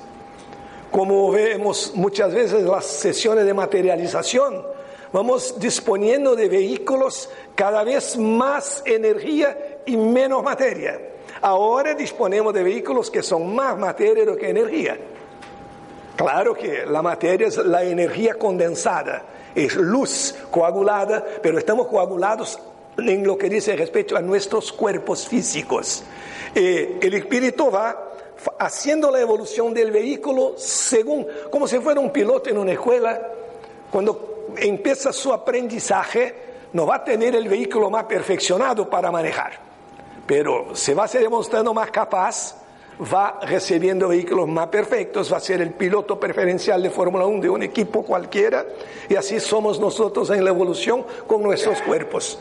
[0.90, 4.64] como vemos muchas veces en las sesiones de materialización,
[5.12, 11.10] vamos disponiendo de vehículos cada vez más energía y menos materia.
[11.42, 14.98] Ahora disponemos de vehículos que son más materia que energía.
[16.16, 19.22] Claro que la materia es la energía condensada,
[19.54, 22.58] es luz coagulada, pero estamos coagulados
[22.98, 26.04] en lo que dice respecto a nuestros cuerpos físicos.
[26.54, 28.10] Eh, el espíritu va
[28.58, 33.28] haciendo la evolución del vehículo según, como si fuera un piloto en una escuela,
[33.90, 36.34] cuando empieza su aprendizaje,
[36.72, 39.69] no va a tener el vehículo más perfeccionado para manejar,
[40.30, 42.54] pero se va demostrando más capaz,
[43.12, 47.50] va recibiendo vehículos más perfectos, va a ser el piloto preferencial de Fórmula 1 de
[47.50, 48.64] un equipo cualquiera,
[49.08, 52.38] y así somos nosotros en la evolución con nuestros cuerpos.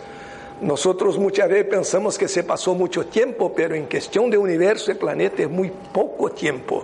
[0.62, 4.94] Nosotros muchas veces pensamos que se pasó mucho tiempo, pero en cuestión de universo y
[4.94, 6.84] planeta es muy poco tiempo.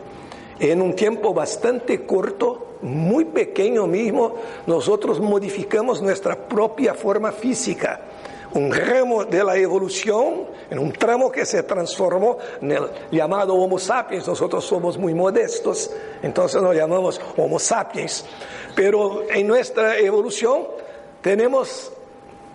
[0.59, 8.01] En un tiempo bastante corto, muy pequeño mismo, nosotros modificamos nuestra propia forma física.
[8.55, 13.77] Un ramo de la evolución, en un tramo que se transformó en el llamado Homo
[13.77, 14.25] sapiens.
[14.25, 15.91] Nosotros somos muy modestos,
[16.21, 18.25] entonces nos llamamos Homo sapiens.
[18.73, 20.67] Pero en nuestra evolución
[21.21, 21.91] tenemos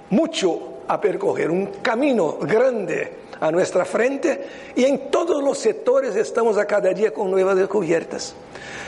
[0.09, 6.57] mucho a percorrer, un camino grande a nuestra frente y en todos los sectores estamos
[6.57, 8.35] a cada día con nuevas descubiertas.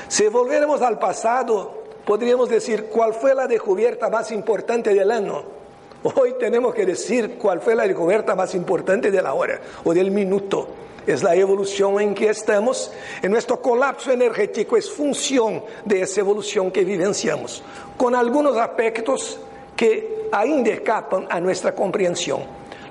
[0.08, 5.61] Si volviéramos al pasado, podríamos decir cuál fue la descubierta más importante del año.
[6.03, 10.11] Hoy tenemos que decir cuál fue la descubierta más importante de la hora o del
[10.11, 10.66] minuto.
[11.07, 12.92] Es la evolución en que estamos.
[13.22, 17.62] En nuestro colapso energético es función de esa evolución que vivenciamos,
[17.96, 19.38] con algunos aspectos
[19.76, 22.42] que ainda escapan a nuestra comprensión.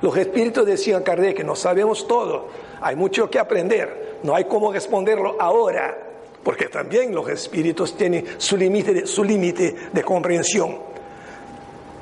[0.01, 2.47] Los espíritus decían Kardec que no sabemos todo,
[2.81, 5.97] hay mucho que aprender, no hay cómo responderlo ahora,
[6.43, 10.90] porque también los espíritus tienen su límite de, su límite de comprensión.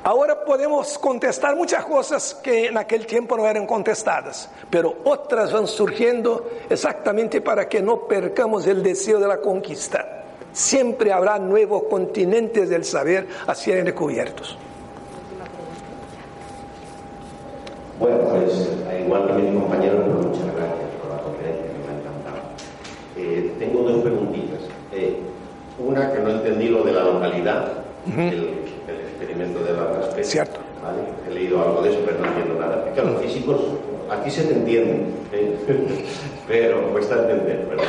[0.02, 5.66] Ahora podemos contestar muchas cosas que en aquel tiempo no eran contestadas, pero otras van
[5.66, 10.24] surgiendo exactamente para que no percamos el deseo de la conquista.
[10.52, 14.56] Siempre habrá nuevos continentes del saber a ser descubiertos.
[17.98, 18.70] Bueno, pues
[19.04, 22.38] igual que mi compañero, pero muchas gracias por la conferencia, que me ha encantado.
[23.18, 24.60] Eh, tengo dos preguntitas.
[24.92, 25.18] Eh,
[25.78, 27.72] una que no entendí lo de la localidad,
[28.06, 28.79] el,
[29.30, 30.32] experimento de la especie.
[30.32, 30.60] Cierto.
[30.82, 31.02] ¿vale?
[31.28, 32.84] He leído algo de eso, pero no entiendo nada.
[32.88, 33.60] Es que los físicos,
[34.10, 35.56] aquí se te entienden, ¿eh?
[36.48, 37.84] pero cuesta entender, ¿verdad?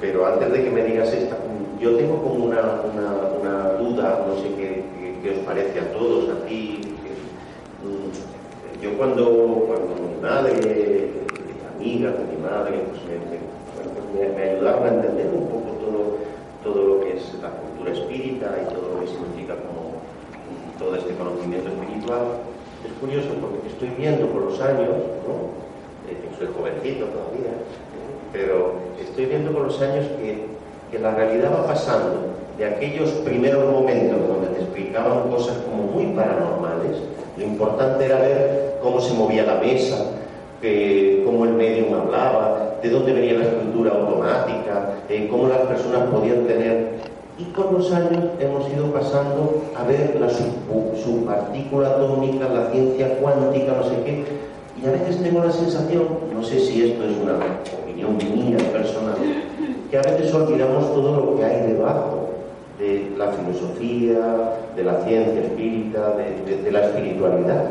[0.00, 1.36] pero antes de que me digas esta,
[1.80, 3.10] yo tengo como una, una,
[3.40, 4.84] una duda, no sé qué,
[5.22, 6.80] qué, os parece a todos, a ti,
[8.80, 9.26] yo cuando,
[9.66, 11.10] cuando mi madre,
[11.44, 13.00] mis amigas de mi madre, pues,
[13.74, 16.16] pues me, ayudaron a entender un poco todo,
[16.62, 19.89] todo lo que es la cultura espírita y todo lo que significa como
[20.80, 22.40] todo este conocimiento espiritual,
[22.84, 24.88] es curioso porque estoy viendo por los años,
[25.28, 25.52] ¿no?
[26.08, 27.52] Eh, soy jovencito todavía,
[28.32, 30.46] pero estoy viendo por los años que,
[30.90, 36.06] que la realidad va pasando de aquellos primeros momentos donde te explicaban cosas como muy
[36.16, 36.96] paranormales,
[37.36, 40.06] lo importante era ver cómo se movía la mesa,
[41.24, 46.46] cómo el medium hablaba, de dónde venía la escritura automática, eh, cómo las personas podían
[46.46, 47.09] tener.
[47.40, 53.72] Y con los años hemos ido pasando a ver la subpartícula atómica, la ciencia cuántica,
[53.72, 54.24] no sé qué.
[54.82, 57.38] Y a veces tengo la sensación, no sé si esto es una
[57.82, 59.14] opinión mía personal,
[59.90, 62.28] que a veces olvidamos todo lo que hay debajo
[62.78, 67.64] de la filosofía, de la ciencia espírita, de, la espiritualidad,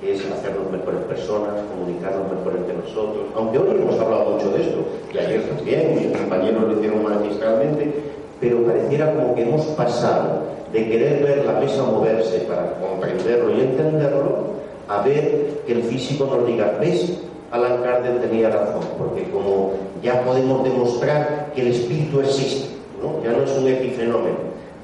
[0.00, 3.26] que es hacernos mejores personas, comunicarnos mejor entre nosotros.
[3.34, 4.78] Aunque hoy hemos hablado mucho de esto,
[5.12, 8.05] y ayer también, mis compañeros lo hicieron magistralmente,
[8.40, 13.60] pero pareciera como que hemos pasado de querer ver la mesa moverse para comprenderlo y
[13.60, 14.56] entenderlo,
[14.88, 17.18] a ver que el físico nos diga, ¿ves?
[17.50, 19.72] Alan Kardec tenía razón, porque como
[20.02, 22.68] ya podemos demostrar que el espíritu existe,
[23.22, 24.36] ya no es un epifenómeno.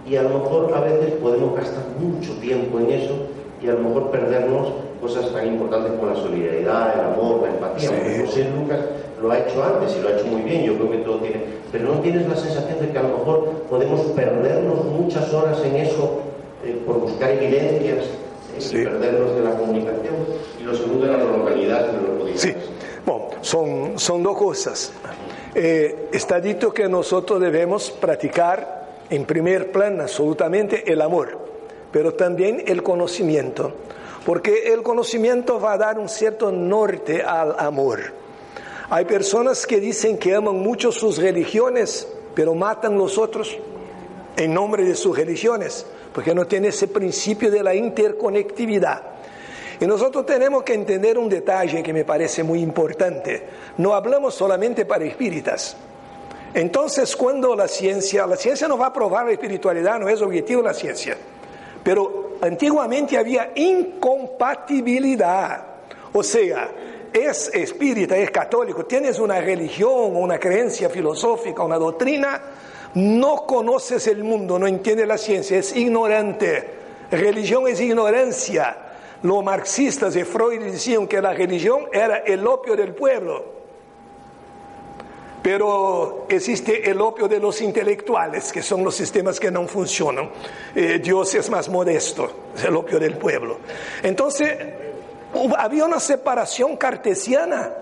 [0.09, 3.15] Y a lo mejor a veces podemos gastar mucho tiempo en eso
[3.63, 4.69] y a lo mejor perdernos
[5.03, 7.91] cosas tan importantes como la solidaridad, el amor, la empatía.
[8.25, 8.79] José Lucas
[9.21, 11.43] lo ha hecho antes y lo ha hecho muy bien, yo creo que todo tiene.
[11.73, 15.77] Pero no tienes la sensación de que a lo mejor podemos perdernos muchas horas en
[15.77, 16.21] eso
[16.65, 18.07] eh, por buscar evidencias
[18.57, 20.15] eh, y perdernos de la comunicación.
[20.61, 22.55] Y lo segundo era la localidad, que no lo Sí,
[23.05, 24.93] bueno, son, son dos cosas.
[25.55, 31.39] Eh, está dicho que nosotros debemos practicar en primer plano absolutamente el amor,
[31.91, 33.73] pero también el conocimiento,
[34.25, 38.01] porque el conocimiento va a dar un cierto norte al amor.
[38.91, 43.57] Hay personas que dicen que aman mucho sus religiones, pero matan los otros
[44.37, 49.03] en nombre de sus religiones, porque no tienen ese principio de la interconectividad.
[49.81, 53.43] Y nosotros tenemos que entender un detalle que me parece muy importante.
[53.79, 55.77] No hablamos solamente para espíritas.
[56.55, 60.63] Entonces, cuando la ciencia, la ciencia no va a probar la espiritualidad, no es objetivo
[60.63, 61.17] la ciencia.
[61.83, 65.65] Pero antiguamente había incompatibilidad.
[66.13, 66.71] O sea,
[67.13, 72.43] es espírita, es católico, tienes una religión, una creencia filosófica, una doctrina,
[72.95, 76.83] no conoces el mundo, no entiendes la ciencia, es ignorante.
[77.11, 78.77] Religión es ignorancia.
[79.23, 83.62] Los marxistas de Freud decían que la religión era el opio del pueblo.
[85.43, 90.31] Pero existe el opio de los intelectuales, que son los sistemas que no funcionan.
[90.75, 93.59] Eh, Dios es más modesto, es el opio del pueblo.
[94.05, 94.57] Entonces,
[95.59, 97.73] había una separación cartesiana.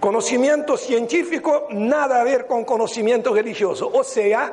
[0.00, 3.88] Conocimiento científico, nada a ver con conocimiento religioso.
[3.92, 4.52] O sea,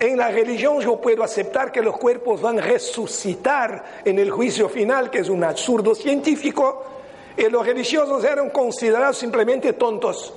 [0.00, 4.68] en la religión yo puedo aceptar que los cuerpos van a resucitar en el juicio
[4.68, 6.84] final, que es un absurdo científico,
[7.36, 10.34] y los religiosos eran considerados simplemente tontos.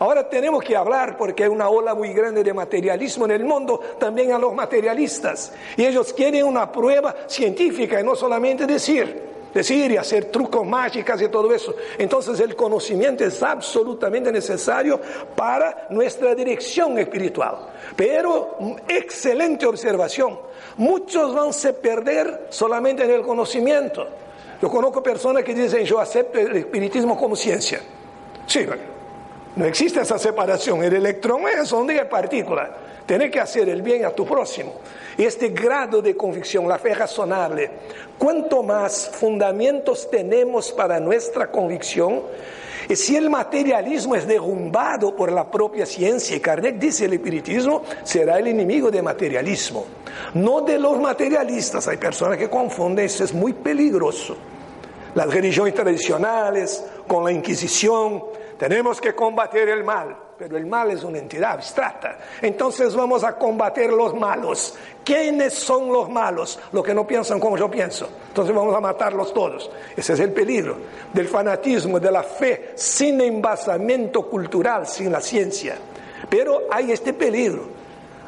[0.00, 3.78] Ahora tenemos que hablar, porque hay una ola muy grande de materialismo en el mundo,
[3.98, 5.52] también a los materialistas.
[5.76, 11.20] Y ellos quieren una prueba científica y no solamente decir decir y hacer trucos mágicos
[11.20, 11.74] y todo eso.
[11.98, 15.00] Entonces el conocimiento es absolutamente necesario
[15.36, 17.56] para nuestra dirección espiritual.
[17.96, 18.56] Pero,
[18.88, 20.38] excelente observación,
[20.76, 24.06] muchos van a perder solamente en el conocimiento.
[24.62, 27.80] Yo conozco personas que dicen, yo acepto el espiritismo como ciencia.
[28.46, 28.66] Sí,
[29.56, 30.82] no existe esa separación.
[30.82, 32.70] El electrón es onda partícula.
[33.06, 34.74] Tienes que hacer el bien a tu próximo.
[35.18, 37.70] Y este grado de convicción, la fe razonable,
[38.16, 42.22] cuanto más fundamentos tenemos para nuestra convicción,
[42.88, 47.82] y si el materialismo es derrumbado por la propia ciencia, y Kardec dice el espiritismo
[48.02, 49.84] será el enemigo del materialismo,
[50.34, 51.86] no de los materialistas.
[51.86, 54.36] Hay personas que confunden, eso es muy peligroso.
[55.14, 58.24] Las religiones tradicionales con la Inquisición,
[58.60, 62.18] tenemos que combatir el mal, pero el mal es una entidad abstracta.
[62.42, 64.74] Entonces vamos a combatir los malos.
[65.02, 66.60] ¿Quiénes son los malos?
[66.70, 68.06] Los que no piensan como yo pienso.
[68.28, 69.70] Entonces vamos a matarlos todos.
[69.96, 70.76] Ese es el peligro
[71.10, 75.78] del fanatismo, de la fe sin envasamiento cultural, sin la ciencia.
[76.28, 77.62] Pero hay este peligro.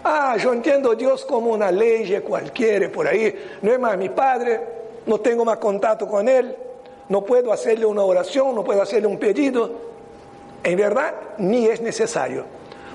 [0.03, 3.59] Ah, yo entiendo a Dios como una ley cualquiera por ahí.
[3.61, 4.61] No es más mi padre,
[5.05, 6.57] no tengo más contacto con Él,
[7.11, 9.92] no puedo hacerle una oración, no puedo hacerle un pedido.
[10.65, 12.45] En verdad, ni es necesario,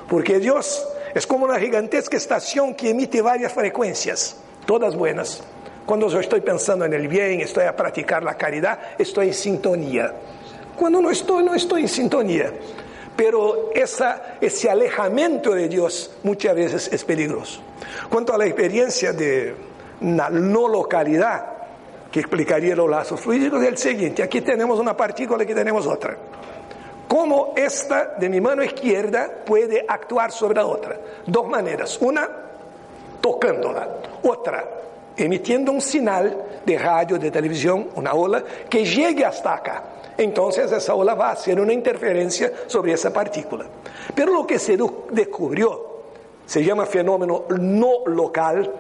[0.08, 5.44] porque Dios es como una gigantesca estación que emite varias frecuencias, todas buenas.
[5.86, 10.14] Cuando yo estoy pensando en el bien, estoy a practicar la caridad, estoy en sintonía.
[10.78, 12.54] Cuando no estoy, no estoy en sintonía.
[13.16, 17.62] Pero ese alejamiento de Dios muchas veces es peligroso.
[18.10, 19.56] Cuanto a la experiencia de
[20.02, 21.46] la no localidad,
[22.12, 24.24] que explicaría los lazos fluídicos, es el siguiente.
[24.24, 26.16] Aquí tenemos una partícula, aquí tenemos otra
[27.08, 30.98] cómo esta de mi mano izquierda puede actuar sobre la otra.
[31.26, 31.98] Dos maneras.
[32.02, 32.30] Una,
[33.22, 33.88] tocándola.
[34.24, 34.66] Otra,
[35.16, 39.84] emitiendo un señal de radio, de televisión, una ola, que llegue hasta acá.
[40.18, 43.66] Entonces esa ola va a hacer una interferencia sobre esa partícula.
[44.16, 44.78] Pero lo que se
[45.12, 45.98] descubrió,
[46.46, 48.72] se llama fenómeno no local,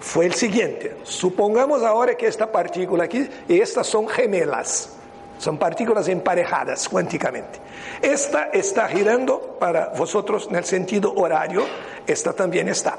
[0.00, 0.98] fue el siguiente.
[1.02, 4.95] Supongamos ahora que esta partícula aquí estas son gemelas.
[5.38, 7.60] Son partículas emparejadas cuánticamente.
[8.00, 11.64] Esta está girando para vosotros en el sentido horario,
[12.06, 12.98] esta también está.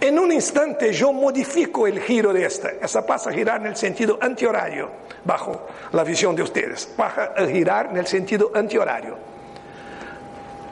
[0.00, 2.70] En un instante yo modifico el giro de esta.
[2.80, 4.88] Esta pasa a girar en el sentido antihorario,
[5.24, 6.86] bajo la visión de ustedes.
[6.86, 9.16] Pasa a girar en el sentido antihorario.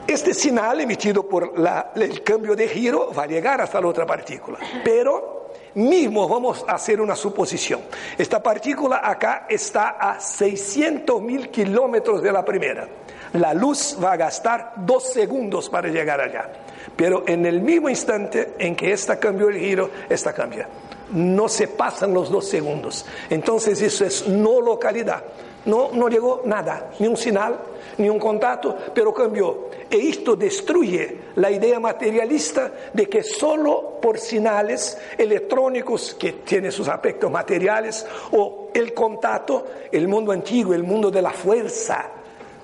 [0.07, 1.53] Este señal emitido por
[1.95, 4.57] el cambio de giro va a llegar hasta la otra partícula.
[4.83, 7.81] Pero mismo vamos a hacer una suposición.
[8.17, 12.87] Esta partícula acá está a 600 mil kilómetros de la primera.
[13.33, 16.49] La luz va a gastar dos segundos para llegar allá.
[16.95, 20.67] Pero en el mismo instante en que esta cambió el giro, esta cambia.
[21.11, 23.05] No se pasan los dos segundos.
[23.29, 25.23] Entonces eso es no localidad.
[25.65, 27.59] No, no llegó nada, ni un señal,
[27.97, 29.69] ni un contacto, pero cambió.
[29.89, 36.87] E esto destruye la idea materialista de que solo por señales electrónicos que tienen sus
[36.87, 42.11] aspectos materiales o el contacto, el mundo antiguo, el mundo de la fuerza,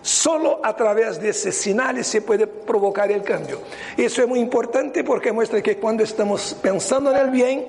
[0.01, 3.59] solo a través de esos señales se puede provocar el cambio.
[3.97, 7.65] Eso es muy importante porque muestra que cuando estamos pensando en el bien,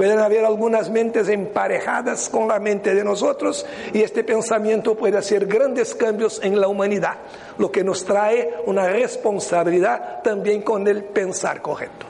[0.00, 5.44] Pueden haber algunas mentes emparejadas con la mente de nosotros y este pensamiento puede hacer
[5.44, 7.16] grandes cambios en la humanidad,
[7.58, 12.06] lo que nos trae una responsabilidad también con el pensar correcto.